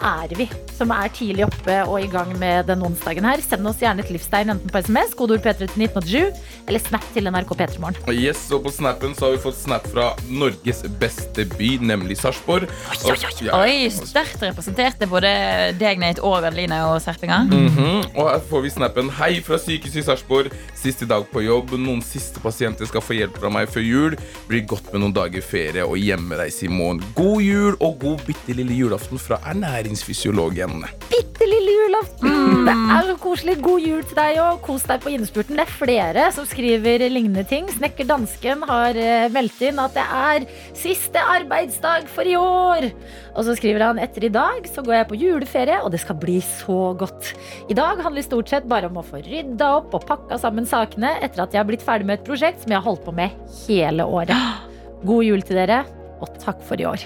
[0.00, 3.42] er vi som er tidlig oppe og i gang med den onsdagen her?
[3.44, 7.30] Send oss gjerne et livstegn enten på SMS, kodeord P3 til 1987, eller snap til
[7.30, 8.12] NRK P3morgen.
[8.12, 12.68] Yes, og på snappen så har vi fått snap fra Norges beste by, nemlig Sarpsborg.
[12.92, 14.98] Oi, oi, Oi, sterkt representert.
[15.00, 15.34] Det er både
[15.80, 17.42] deg, Nate, og Adeline og Serpinga.
[17.50, 18.02] -hmm.
[18.16, 22.02] Og her får vi snappen Hei fra sykehuset i Sarpsborg Siste dag på jobb Noen
[22.04, 24.16] siste pasienter skal få hjelp fra meg før jul
[24.48, 28.56] Blir godt med noen dager ferie og hjemmereise i morgen God jul og god bitte
[28.56, 29.40] lille julaften fra
[29.82, 32.66] ernæringsfysiologen Bitte lille julaften!
[32.66, 33.56] Det er så koselig.
[33.62, 34.60] God jul til deg òg.
[34.62, 35.58] kos deg på innspurten.
[35.58, 37.66] Det er flere som skriver lignende ting.
[37.72, 40.46] Snekker Dansken har eh, meldt inn at det er
[40.78, 42.86] siste arbeidsdag for i år.
[43.34, 46.20] Og så skriver han etter i dag så går jeg på juleferie, og det skal
[46.22, 47.32] bli så godt.
[47.72, 51.16] I dag handler stort sett bare om å få rydda opp og pakka sammen sakene
[51.20, 53.34] etter at jeg har blitt ferdig med et prosjekt som jeg har holdt på med
[53.64, 54.70] hele året.
[55.08, 55.82] God jul til dere,
[56.22, 57.02] og takk for i år.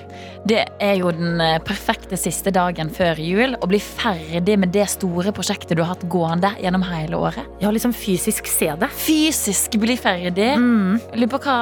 [0.49, 3.57] Det er jo den eh, perfekte siste dagen før jul.
[3.59, 7.49] Å bli ferdig med det store prosjektet du har hatt gående gjennom hele året.
[7.63, 8.91] Ja, liksom fysisk se det.
[9.01, 10.53] Fysisk bli ferdig.
[10.61, 11.01] Mm.
[11.17, 11.57] Lurer på hva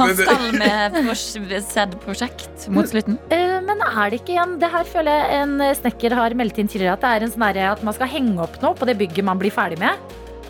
[0.00, 3.18] han skal med said prosjekt mot slutten.
[3.30, 6.68] Eh, Men er det ikke igjen Det her føler jeg en snekker har meldt inn
[6.70, 9.24] tidligere at det er en sånn at man skal henge opp noe på det bygget
[9.24, 9.98] man blir ferdig med.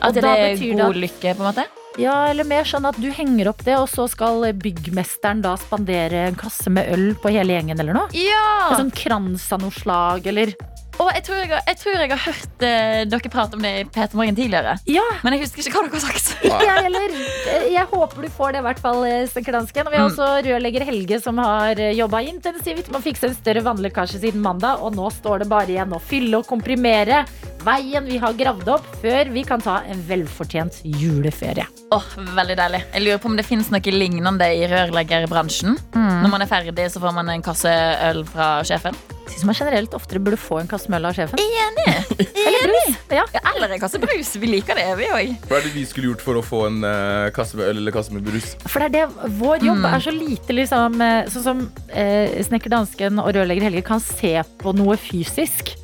[0.00, 1.83] At det da er god at- lykke, på en måte.
[1.96, 6.24] Ja, eller mer sånn at du henger opp det, og så skal byggmesteren da spandere
[6.32, 8.08] en kasse med øl på hele gjengen eller noe.
[8.18, 8.72] Ja!
[8.72, 10.56] En sånn krans av noe slag, eller
[10.98, 13.70] Og jeg tror jeg, har- jeg, tror jeg har hørt eh, dere prate om det
[13.80, 14.76] i Peter Morgen tidligere.
[14.86, 16.28] Ja, Men jeg husker ikke hva dere har sagt.
[16.46, 17.16] ikke jeg heller.
[17.50, 20.12] Eh, Jeg håper du får det, i hvert fall, eh, Og vi har Mm.
[20.12, 24.78] også rørlegger Helge, som har jobba intensivt med å fikse en større vannlekkasje siden mandag.
[24.82, 27.24] Og nå står det bare igjen å fylle og komprimere
[27.64, 31.66] veien vi har gravd opp, før vi kan ta en velfortjent juleferie.
[31.94, 32.06] Åh,
[32.36, 32.84] veldig deilig.
[32.92, 35.78] Jeg lurer på om det finnes noe lignende i rørleggerbransjen.
[35.94, 37.72] Når man er ferdig, så får man en kasse
[38.10, 38.96] øl fra sjefen.
[39.24, 41.40] Jeg synes man generelt oftere burde få en kasse med øl av sjefen.
[41.40, 41.84] Enig!
[42.46, 42.98] Eller brus.
[43.14, 43.24] Ja.
[43.32, 44.34] Ja, eller en kasse brus.
[44.40, 45.32] Vi liker det, vi òg.
[45.48, 47.94] Hva er det vi skulle gjort for å få en uh, kasse med øl eller
[47.94, 48.52] kasse med brus?
[48.66, 52.72] For det er det, vår jobb er så lite liksom eh, Sånn som uh, snekker
[52.72, 55.74] dansken og rørlegger Helge kan se på noe fysisk.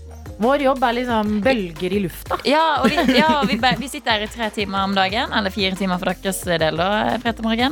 [0.41, 2.39] Vår jobb er liksom bølger i lufta.
[2.49, 5.33] Ja, og vi, ja, vi, vi sitter her i tre timer om dagen.
[5.37, 6.77] Eller fire timer for deres del.
[6.81, 7.19] da,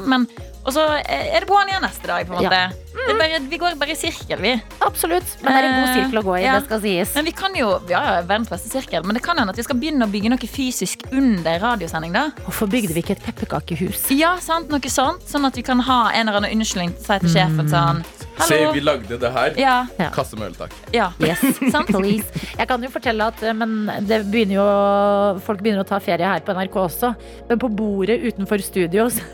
[0.05, 0.27] Men,
[0.67, 2.27] og så er det på'n igjen neste dag.
[2.29, 2.69] på en måte Ja.
[3.09, 4.53] det bare, Vi går bare i sirkel, vi.
[4.85, 5.25] Absolutt.
[5.41, 6.43] Men det er en god Eh, sirkel å gå i.
[6.45, 6.59] ja.
[6.59, 7.15] Det skal sies.
[7.15, 9.63] Men vi kan jo, ja, ja, verdens beste sirkel Men det kan hende at vi
[9.65, 12.13] skal begynne å bygge noe fysisk under radiosending.
[12.13, 14.11] da Hvorfor bygde vi ikke et pepperkakehus?
[14.11, 17.17] Ja, sant, noe sånt Sånn at vi kan ha en eller annen unnskyldning til å
[17.17, 18.05] si til sjefen sånn
[18.47, 19.57] Se, vi lagde det her.
[19.59, 19.77] Ja,
[20.15, 20.75] Kasse med øl, takk.
[20.95, 21.09] ja.
[21.23, 21.91] Yes, Sant.
[21.91, 22.27] please.
[22.59, 24.67] Jeg kan jo fortelle at eh, men det begynner jo,
[25.45, 27.13] folk begynner å ta ferie her på NRK også.
[27.51, 29.25] Men på bordet utenfor studio så,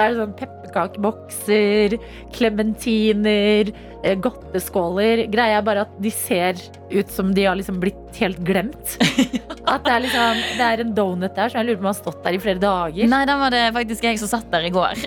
[0.00, 1.98] er det sånn pepperkakebokser,
[2.36, 3.72] klementiner,
[4.22, 5.26] godteskåler.
[5.32, 8.96] Greia er bare at de ser ut som de har liksom blitt helt glemt.
[9.68, 11.96] At det er, liksom, det er en donut der som jeg lurer på om har
[11.98, 13.10] stått der i flere dager.
[13.10, 15.02] Nei, den var det faktisk jeg som satt der i går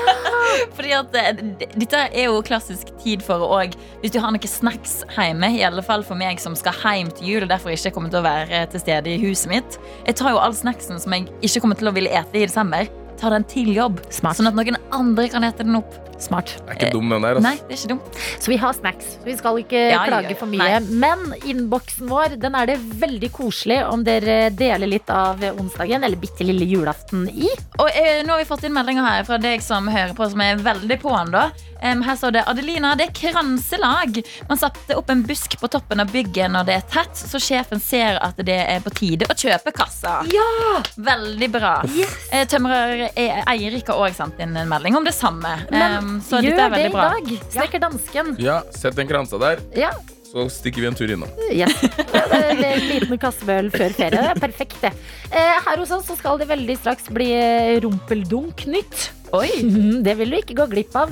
[0.76, 1.42] Fordi at eh,
[1.74, 3.60] Dette er jo klassisk tid for å
[4.00, 7.34] Hvis du har noen snacks hjemme I alle fall for meg som skal hjem til
[7.34, 10.34] jul Og derfor ikke kommer til å være til stede i huset mitt Jeg tar
[10.34, 12.88] jo all snacksen som jeg ikke kommer til å ville ete i desember
[13.20, 14.38] Tar den til jobb Smart.
[14.40, 16.50] Sånn at noen andre kan hete den opp Smart.
[16.66, 17.38] Det Er ikke dum, den der.
[17.40, 17.64] Nei, Altså.
[17.68, 19.06] det er ikke dumt Så vi har snacks.
[19.22, 20.66] Så vi skal ikke Ja, klage for for nei.
[20.68, 20.80] mye.
[21.00, 26.20] Men innboksen vår den er det veldig koselig om dere deler litt av onsdagen, eller
[26.20, 27.48] bitte lille julaften, i.
[27.80, 30.40] Og eh, nå har vi fått inn meldinger her fra deg som hører på, som
[30.44, 31.32] er veldig på'n.
[31.32, 31.46] da.
[31.82, 34.18] Um, her står det Adelina, det er kranselag.
[34.50, 37.80] Man satte opp en busk på toppen av bygget når det er tett, så sjefen
[37.80, 40.18] ser at det er på tide å kjøpe kassa.
[40.28, 40.82] Ja!
[41.00, 41.72] Veldig bra.
[41.96, 42.12] Yes.
[42.52, 45.56] Tømrer eh, Eirik har òg sendt inn en melding om det samme.
[45.70, 47.08] Men um, så dette gjør er det i bra.
[47.14, 47.34] dag.
[47.50, 48.32] Snekker dansken.
[48.42, 49.90] Ja, sett den kransa der, Ja.
[50.30, 51.28] så stikker vi en tur innom.
[51.50, 51.74] Yes.
[51.80, 54.10] Det En liten kassebøl før ferie.
[54.14, 54.92] Det er perfekt, det.
[55.32, 59.10] Eh, Her hos oss så skal det veldig straks bli eh, rumpeldunk-nytt.
[59.34, 59.48] Oi.
[59.62, 61.10] Mhm, Det vil du ikke gå glipp av.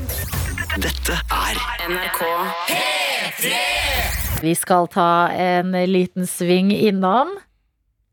[0.78, 1.58] Dette er
[1.90, 2.20] NRK
[4.42, 7.32] Vi skal ta en liten sving innom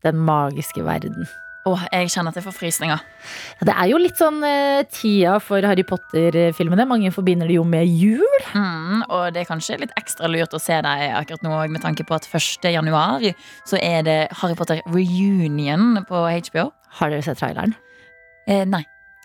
[0.02, 1.26] Den magiske verden.
[1.66, 3.00] Åh, jeg kjenner at jeg får frysninger.
[3.66, 6.86] Det er jo litt sånn eh, tida for Harry Potter-filmene.
[6.86, 8.36] Mange forbinder det jo med jul.
[8.54, 12.06] Mm, og det er kanskje litt ekstra lurt å se deg akkurat nå, med tanke
[12.06, 12.70] på at 1.
[12.70, 13.26] januar
[13.66, 16.68] så er det Harry Potter reunion på HBO.
[17.00, 17.74] Har dere sett traileren?
[18.46, 18.84] Eh, nei.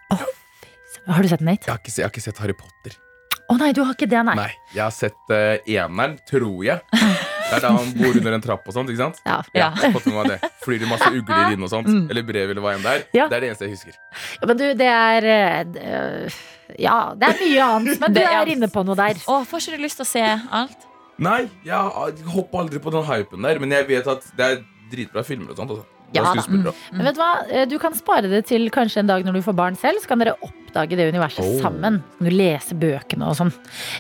[0.10, 1.70] Har du sett den, Nate?
[1.70, 2.98] Jeg har ikke, jeg har ikke sett Harry Potter.
[3.52, 4.36] Å nei, du har ikke det, nei.
[4.40, 6.82] Nei, Jeg har sett uh, eneren, tror jeg.
[7.52, 8.90] Det er da han bor under en trapp og sånt.
[8.94, 9.20] ikke sant?
[9.28, 9.38] Ja.
[9.54, 9.92] Ja, Ja.
[9.94, 10.50] fått med meg det.
[10.64, 11.88] Flyr det masse ugler inn og sånt.
[11.92, 12.06] Mm.
[12.10, 13.04] Eller brev eller hva enn det er.
[13.20, 13.28] Ja.
[13.28, 13.98] Det er det eneste jeg husker.
[14.42, 16.40] Ja, Men du, det er øh,
[16.80, 19.20] Ja, det er mye annet, men du er- inne på noe der.
[19.28, 20.88] Åh, får ikke du lyst til å se alt?
[21.22, 25.24] Nei, jeg hopper aldri på den hypen der, men jeg vet at det er dritbra
[25.28, 25.70] filmer og sånt.
[25.76, 25.86] Altså.
[26.16, 26.74] Ja skuespillere.
[26.92, 27.30] Men vet du hva?
[27.50, 30.08] Eh, Du kan spare det til kanskje en dag når du får barn selv, så
[30.10, 30.34] kan dere
[30.72, 31.60] oppdage det universet Oh.
[31.62, 32.02] sammen.
[32.18, 33.52] Kan du lese bøkene og sånn.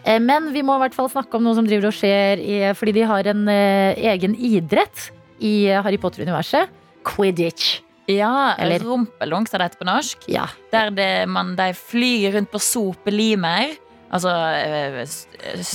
[0.06, 2.74] Eh, Men vi må i hvert fall snakke om noe som driver og skjer i,
[2.74, 5.12] fordi de har en eh, egen idrett
[5.42, 6.70] i eh, Harry Potter-universet.
[7.04, 7.82] Quidditch.
[8.08, 10.18] Ja, Eller- rumpelunk, som det heter på norsk.
[10.28, 10.48] Ja.
[10.72, 13.76] Der det, man, de flyr rundt på sopelimer.
[14.12, 15.06] Altså eh,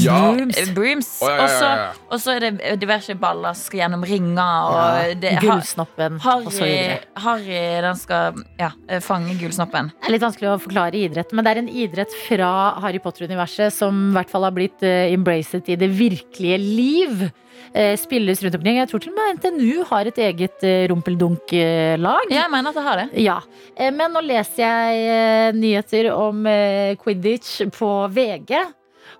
[0.05, 0.19] Ja.
[0.37, 1.09] eh, brooms.
[1.23, 1.93] Ja, ja, så- ja, ja.
[2.13, 4.67] Og så er det diverse baller som skal gjennom ringer.
[4.69, 6.99] Og det, har- Gullsnoppen og så Harry, videre.
[7.17, 9.89] Harry den skal ja, eh, fange gullsnoppen.
[10.01, 13.73] Det er litt vanskelig å forklare idrett, men det er en idrett fra Harry Potter-universet
[13.73, 17.31] som i hvert fall har blitt uh, embracet i det virkelige liv.
[17.77, 18.79] Eh, spilles rundt omkring.
[18.81, 22.33] Jeg tror til og med NTNU har et eget uh, rumpeldunk-lag.
[22.33, 23.07] Jeg mener at det har det.
[23.21, 23.37] Ja,
[23.77, 28.55] eh, men nå leser jeg eh, nyheter om eh, Quidditch på VG.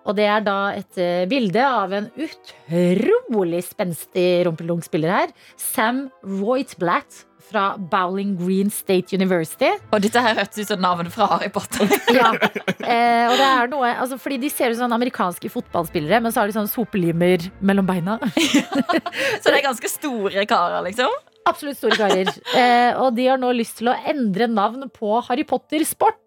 [0.07, 5.35] Og det er da et eh, bilde av en utrolig spenstig rumpeldunk-spiller her.
[5.61, 9.71] Sam Roitblatt fra Bowling Green State University.
[9.93, 11.87] Og dette her hørtes ut som navnet fra Harry Potter.
[12.17, 16.33] Ja, eh, og det er noe altså, Fordi de ser ut som amerikanske fotballspillere, men
[16.33, 18.17] så har de sånn sopelimer mellom beina.
[19.43, 21.13] Så det er ganske store karer, liksom.
[21.47, 22.31] Absolutt store karer.
[22.57, 26.23] Eh, og de har nå lyst til å endre navn på Harry Potter-sporten.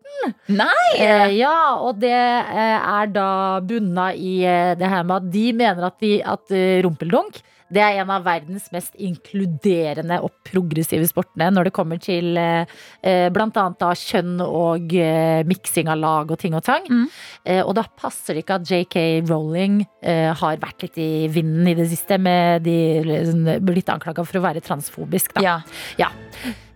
[0.51, 0.89] Nei!
[0.99, 3.29] Eh, ja, og det eh, er da
[3.63, 7.39] bunna i eh, det her med at de mener at, de, at eh, rumpeldunk
[7.73, 12.69] det er en av verdens mest inkluderende og progressive sportene når det kommer til eh,
[13.05, 16.87] eh, blant annet da kjønn og eh, miksing av lag og ting og tang.
[16.89, 17.07] Mm.
[17.45, 18.97] Eh, og da passer det ikke at JK
[19.29, 24.25] Rowling eh, har vært litt i vinden i det siste med de liksom, blitt anklaga
[24.25, 25.37] for å være transfobisk.
[25.37, 25.59] Da.
[25.99, 26.09] Ja.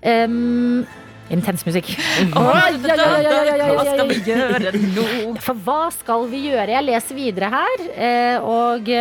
[0.04, 0.84] Um,
[1.32, 1.94] intens musikk.
[2.34, 5.08] Hva skal vi gjøre nå?
[5.44, 6.68] For hva skal vi gjøre?
[6.74, 8.92] Jeg leser videre her, eh, og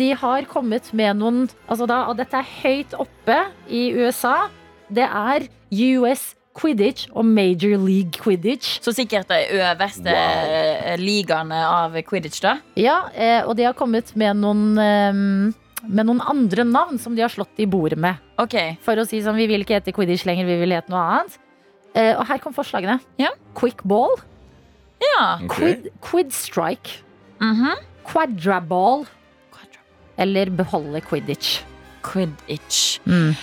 [0.00, 4.48] de har kommet med noen altså da, Og dette er høyt oppe i USA.
[4.88, 8.80] Det er US Quidditch og Major League Quidditch.
[8.82, 10.98] Så sikkert de øverste wow.
[10.98, 12.58] ligaene av quidditch, da.
[12.78, 15.54] Ja, eh, og de har kommet med noen em,
[15.88, 18.16] med noen andre navn som de har slått i bordet med.
[18.38, 21.00] Ok, For å si sånn, vi vil ikke hete Quidditch lenger, vi vil hete noe
[21.00, 21.38] annet.
[21.96, 22.98] Eh, og her kom forslagene.
[23.18, 23.30] Ja.
[23.58, 24.16] Quick ball,
[25.00, 25.38] ja.
[25.42, 25.48] Ok.
[25.56, 27.00] quid, quid strike,
[27.40, 27.74] Mhm.
[28.04, 29.06] quadraball
[30.18, 31.62] eller beholde Quidditch.
[32.02, 32.98] Quidditch.
[33.06, 33.34] Mm.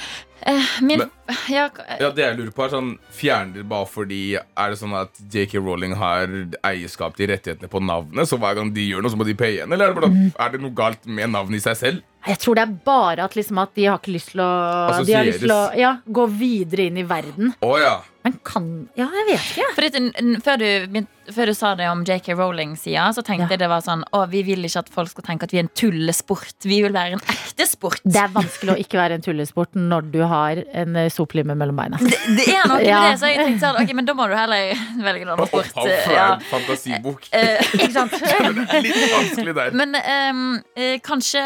[0.45, 1.09] Eh, min Men-
[1.49, 1.69] ja,
[1.99, 5.09] Ja, det jeg lurer på er sånn Fjerner dere bare fordi Er det sånn at
[5.33, 6.27] JK Rowling har
[6.63, 8.29] eierskap til rettighetene på navnet?
[8.29, 9.73] Så hver gang de gjør noe, så må de paye igjen?
[9.73, 12.03] Eller er det, bare, er det noe galt med navnet i seg selv?
[12.27, 15.13] Jeg tror det er bare at, liksom, at de har ikke lyst til å, de
[15.13, 17.53] har lyst til å ja, gå videre inn i verden.
[17.61, 17.99] Oh, ja.
[18.26, 18.65] Men kan
[18.97, 19.67] Ja, jeg vet ikke.
[19.78, 20.99] Fordi, før, du,
[21.36, 23.53] før du sa det om JK Rowling-sida, så tenkte Ja.
[23.53, 25.67] jeg det var sånn Å, vi vil ikke at folk skal tenke at vi er
[25.67, 26.55] en tullesport.
[26.65, 28.01] Vi vil være en ekte sport.
[28.03, 31.78] Det er vanskelig å ikke være en tullesport når du har en soplimme soplime mellom
[31.80, 31.97] beina.
[32.01, 32.99] Det, det er noe Ja.
[33.05, 34.73] med det, så jeg tenkte sånn Ok, men da må du heller
[35.05, 35.80] velge en annen sport.
[36.09, 36.28] Ja.
[36.36, 37.30] en fantasibok.
[37.32, 38.17] Eh, Ikke sant?
[38.86, 39.73] Litt vanskelig der.
[39.78, 40.43] Men ehm,
[40.76, 41.41] eh, kanskje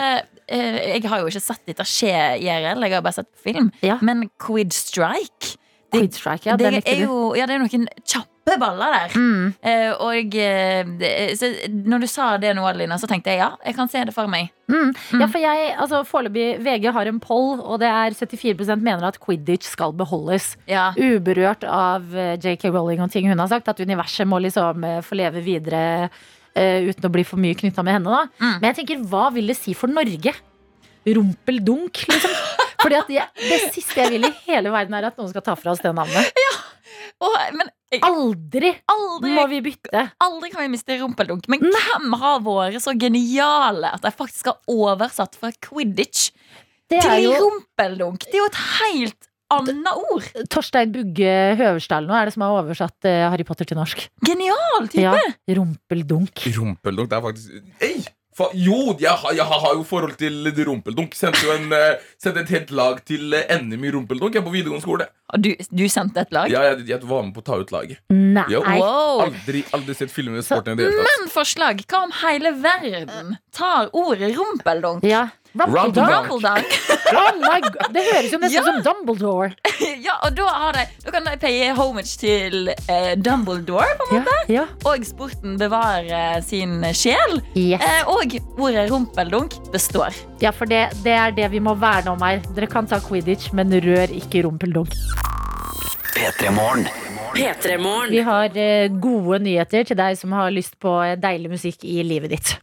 [0.48, 3.72] eh, Jeg har jo ikke sett dette skje IRL, jeg har bare sett film.
[3.84, 4.00] Ja.
[4.02, 5.59] Men Quid Strike
[5.90, 6.58] Strike, ja.
[6.58, 9.16] det, det er jo, ja, det er noen kjappe baller der.
[9.18, 9.50] Mm.
[9.62, 13.78] Eh, og eh, så når du sa det nå, Adelina, så tenkte jeg ja, jeg
[13.78, 14.50] kan se det for meg.
[14.70, 14.94] Mm.
[15.18, 19.20] Ja, for jeg, altså Foreløpig, VG har en poll, og det er 74% mener at
[19.22, 20.54] quidditch skal beholdes.
[20.70, 20.90] Ja.
[20.98, 23.70] Uberørt av eh, JK Rowling og ting hun har sagt.
[23.70, 26.10] At universet må liksom eh, få leve videre
[26.58, 28.10] Uh, uten å bli for mye knytta med henne.
[28.10, 28.56] da Mm.
[28.58, 30.34] Men jeg tenker, hva vil det si for Norge?
[31.06, 32.34] Rumpeldunk, liksom.
[32.80, 35.56] Fordi at jeg, Det siste jeg vil i hele verden, er at noen skal ta
[35.60, 36.32] fra oss det navnet.
[37.24, 40.04] Åh, men jeg, Aldri aldri, må vi bytte.
[40.24, 41.48] aldri kan vi miste rumpeldunk.
[41.52, 46.30] Men hvem har vært så geniale at de faktisk har oversatt fra quidditch
[46.90, 48.24] Det er til jo rumpeldunk?
[48.30, 50.30] Det er jo et helt annet ord.
[50.54, 54.06] Torstein Bugge Høverstad nå er det som har oversatt eh, Harry Potter til norsk.
[54.26, 55.02] Genial type.
[55.10, 56.46] Ja, Rumpeldunk.
[56.56, 57.98] Rumpeldunk, det er faktisk Ei!
[58.40, 61.16] Fa jo, jeg, har- jeg har jo forhold til rumpeldunk.
[61.20, 64.54] Sendte jo en, eh, sendte et helt lag til eh, NM i rumpeldunk jeg på
[64.54, 65.08] videregående skole.
[65.36, 66.48] Og du, du sendte et lag?
[66.50, 68.00] Ja, jeg, jeg var med på å ta ut laget.
[68.10, 68.46] Nei.
[68.50, 68.64] Jo.
[68.66, 69.26] Wow.
[69.28, 71.20] Aldri, aldri sett filmer med sporten i det hele tatt.
[71.20, 71.84] Men forslag.
[71.92, 75.04] Hva om hele verden tar ordet rumpeldunk?
[75.06, 75.28] Ja.
[75.58, 75.92] Oh.
[77.94, 78.62] Det høres jo nesten Ja.
[78.64, 79.50] som Dumbledore.
[80.06, 84.22] ja, og da, har de, da kan de paye homage til eh, Dumbledore, på en
[84.22, 84.36] måte.
[84.52, 84.66] Ja, ja.
[84.86, 87.40] Og sporten bevarer sin sjel.
[87.58, 87.82] Yes.
[87.82, 90.14] Eh, og ordet rumpeldunk består.
[90.44, 92.40] ja, for det, det er det vi må verne om her.
[92.56, 94.94] Dere kan ta quidditch, men rør ikke rumpeldunk.
[96.14, 96.86] P3 Morgen.
[97.34, 98.10] P3morgen.
[98.14, 102.02] Vi har eh, gode nyheter til deg som har lyst på eh, deilig musikk i
[102.06, 102.56] livet ditt.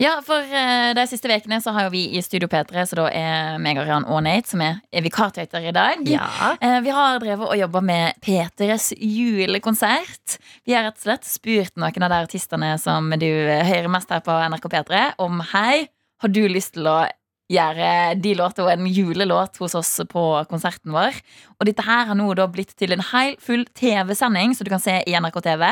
[0.00, 3.08] Ja, for eh, de siste ukene så har jo vi i Studio P3, så da
[3.12, 6.02] er meg og Rian og Nate som er, er vikartøyter i dag.
[6.08, 6.28] Ja.
[6.60, 10.38] Eh, vi har drevet og jobba med P3s julekonsert.
[10.64, 14.24] Vi har rett og slett spurt noen av de artistene som du hører mest her
[14.24, 15.88] på NRK P3, om hei,
[16.18, 17.00] har du lyst til å
[17.48, 21.16] gjøre de låtene og en julelåt hos oss på konserten vår.
[21.58, 24.82] Og dette her har nå da blitt til en hel full TV-sending, så du kan
[24.82, 25.64] se i NRK TV.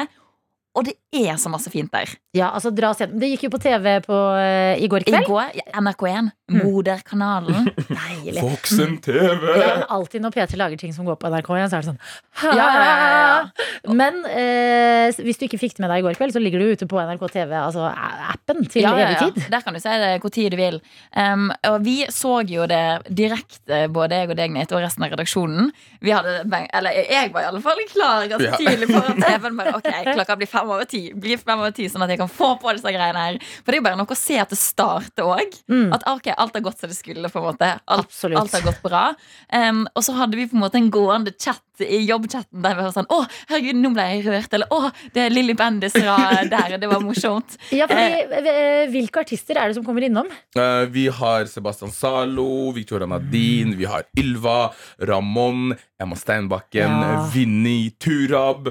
[0.76, 2.10] Og det er så masse fint der.
[2.36, 3.06] Ja, altså dra og se.
[3.08, 5.24] Det gikk jo på TV på, uh, i går I kveld.
[5.30, 7.70] går, ja, NRK1, moderkanalen.
[7.88, 8.42] Deilig.
[8.44, 9.46] Voksen TV!
[9.62, 12.00] Ja, alltid når P3 lager ting som går på NRK1, så er det sånn
[12.42, 13.94] Ja, ja, ja, ja.
[13.96, 16.74] Men uh, hvis du ikke fikk det med deg i går kveld, så ligger du
[16.76, 17.88] ute på NRK TV, altså
[18.34, 19.48] appen til Ja, ja, evig tid.
[19.56, 20.78] Der kan du si det hvor tid du vil.
[21.16, 22.82] Um, og vi så jo det
[23.16, 25.72] direkte, både jeg og deg, Nate, og resten av redaksjonen.
[26.04, 26.36] Vi hadde,
[26.76, 28.60] eller jeg var i alle fall klar ganske Ja.
[28.60, 29.60] tidlig på TV-en.
[29.74, 32.54] Ok, klokka blir fem over ti, blir fem over ti, sånn at jeg kan få
[32.62, 33.38] på disse greiene her.
[33.62, 35.56] For det er jo bare noe å se at det starter òg.
[35.70, 35.92] Mm.
[35.96, 37.28] At ok, alt har gått som det skulle.
[37.32, 38.38] på en måte Alt, Absolutt.
[38.40, 39.04] alt har gått bra.
[39.52, 42.84] Um, og så hadde vi på en måte en gående chat i jobbchatten der vi
[42.86, 43.18] var sånn Å,
[43.50, 44.54] herregud, nå ble jeg rørt.
[44.56, 46.14] Eller å, det er Lilly Bendis fra
[46.48, 47.58] der, det var morsomt.
[47.76, 50.30] Ja, fordi, eh, Hvilke artister er det som kommer innom?
[50.56, 54.70] Uh, vi har Sebastian Zalo, Victoria Nadine, vi har Ylva,
[55.04, 57.26] Ramón, Emma Steinbakken, Ja.
[57.34, 58.68] Vinni, Turab.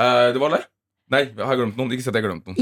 [0.00, 0.62] Uh, det var alle?
[1.12, 1.92] Nei, har jeg glemt noen?
[1.92, 2.56] Ikke si at jeg har glemt noen.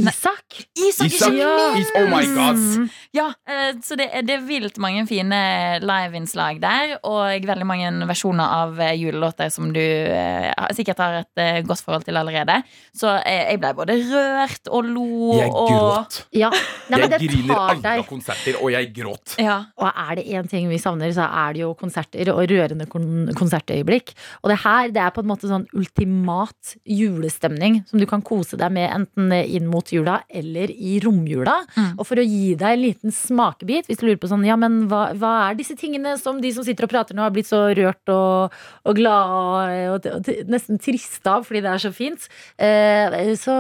[0.52, 1.06] Isak?
[1.06, 1.32] Isak, Isak!
[1.32, 2.90] ikke Is oh my god!
[3.16, 5.38] Ja, eh, så det, det er vilt mange fine
[5.82, 11.66] liveinnslag der, og veldig mange versjoner av eh, julelåter som du eh, sikkert har et
[11.68, 12.58] godt forhold til allerede.
[12.96, 15.06] Så eh, jeg ble både rørt og lo
[15.38, 16.20] Jeg og gråt.
[16.36, 16.50] Ja.
[16.92, 19.36] Nei, Jeg griner alle konserter, og jeg gråt.
[19.40, 19.58] ja.
[19.82, 23.30] Og er det én ting vi savner, så er det jo konserter og rørende kon
[23.38, 24.12] konsertøyeblikk.
[24.42, 28.58] Og det her det er på en måte sånn ultimat julestemning som du kan kose
[28.60, 31.58] deg med enten inn mot jula eller i romjula.
[31.76, 31.90] Mm.
[31.96, 34.86] Og for å gi deg en liten smakebit, hvis du lurer på sånn ja, men
[34.90, 37.64] hva, hva er disse tingene som de som sitter og prater nå, har blitt så
[37.76, 38.56] rørt og,
[38.88, 42.28] og glad og, og, og nesten triste av fordi det er så fint.
[42.56, 43.54] Eh, så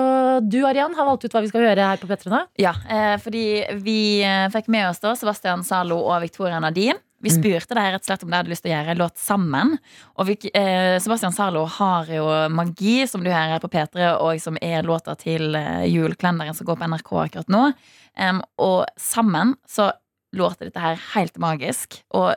[0.44, 2.44] du, Arian, har valgt ut hva vi skal høre her på P3 nå.
[2.62, 3.46] Ja, eh, fordi
[3.84, 7.00] vi eh, fikk med oss da Sebastian Zalo og Victoria Nadine.
[7.22, 9.16] Vi spurte deg rett og slett om de hadde lyst til å gjøre en låt
[9.22, 9.74] sammen.
[10.18, 14.40] Og vi, eh, Sebastian Sarlo har jo Magi, som du hører her på P3, og
[14.42, 17.72] som er låta til eh, julekalenderen som går på NRK akkurat nå.
[18.18, 19.92] Um, og sammen så
[20.36, 22.02] låter dette her helt magisk.
[22.12, 22.34] Og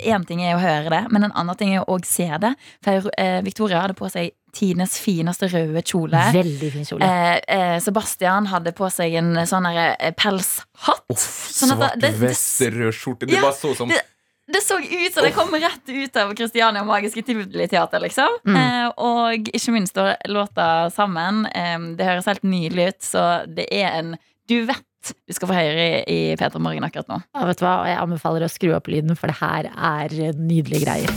[0.00, 2.54] én ting er å høre det, men en annen ting er å se det.
[2.84, 6.20] For eh, Victoria hadde på seg tidenes fineste røde kjole.
[6.34, 7.06] Veldig fin kjole.
[7.08, 11.06] Eh, eh, Sebastian hadde på seg en sånn eh, pelshatt.
[11.16, 13.26] Sånn svart det- det- vest, rød skjorte.
[13.26, 14.02] Det Ja, bare så som det-
[14.46, 18.28] Det så ut som det kom rett ut av Christiania Magiske Tivoli-teater, liksom.
[18.46, 18.56] Mm.
[18.58, 21.46] Eh, og ikke minst låta sammen.
[21.46, 24.16] Eh, det høres helt nydelig ut, så det er en
[24.50, 24.82] duett
[25.26, 27.20] du skal få høre i, i P3 Morgen akkurat nå.
[27.34, 27.76] Ja, vet du hva?
[27.90, 31.10] Jeg anbefaler å skru opp lyden, for det her er nydelige greier.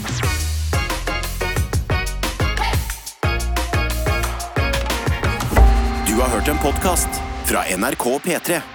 [6.05, 8.74] Du har hørt en podcast fra NRK P3.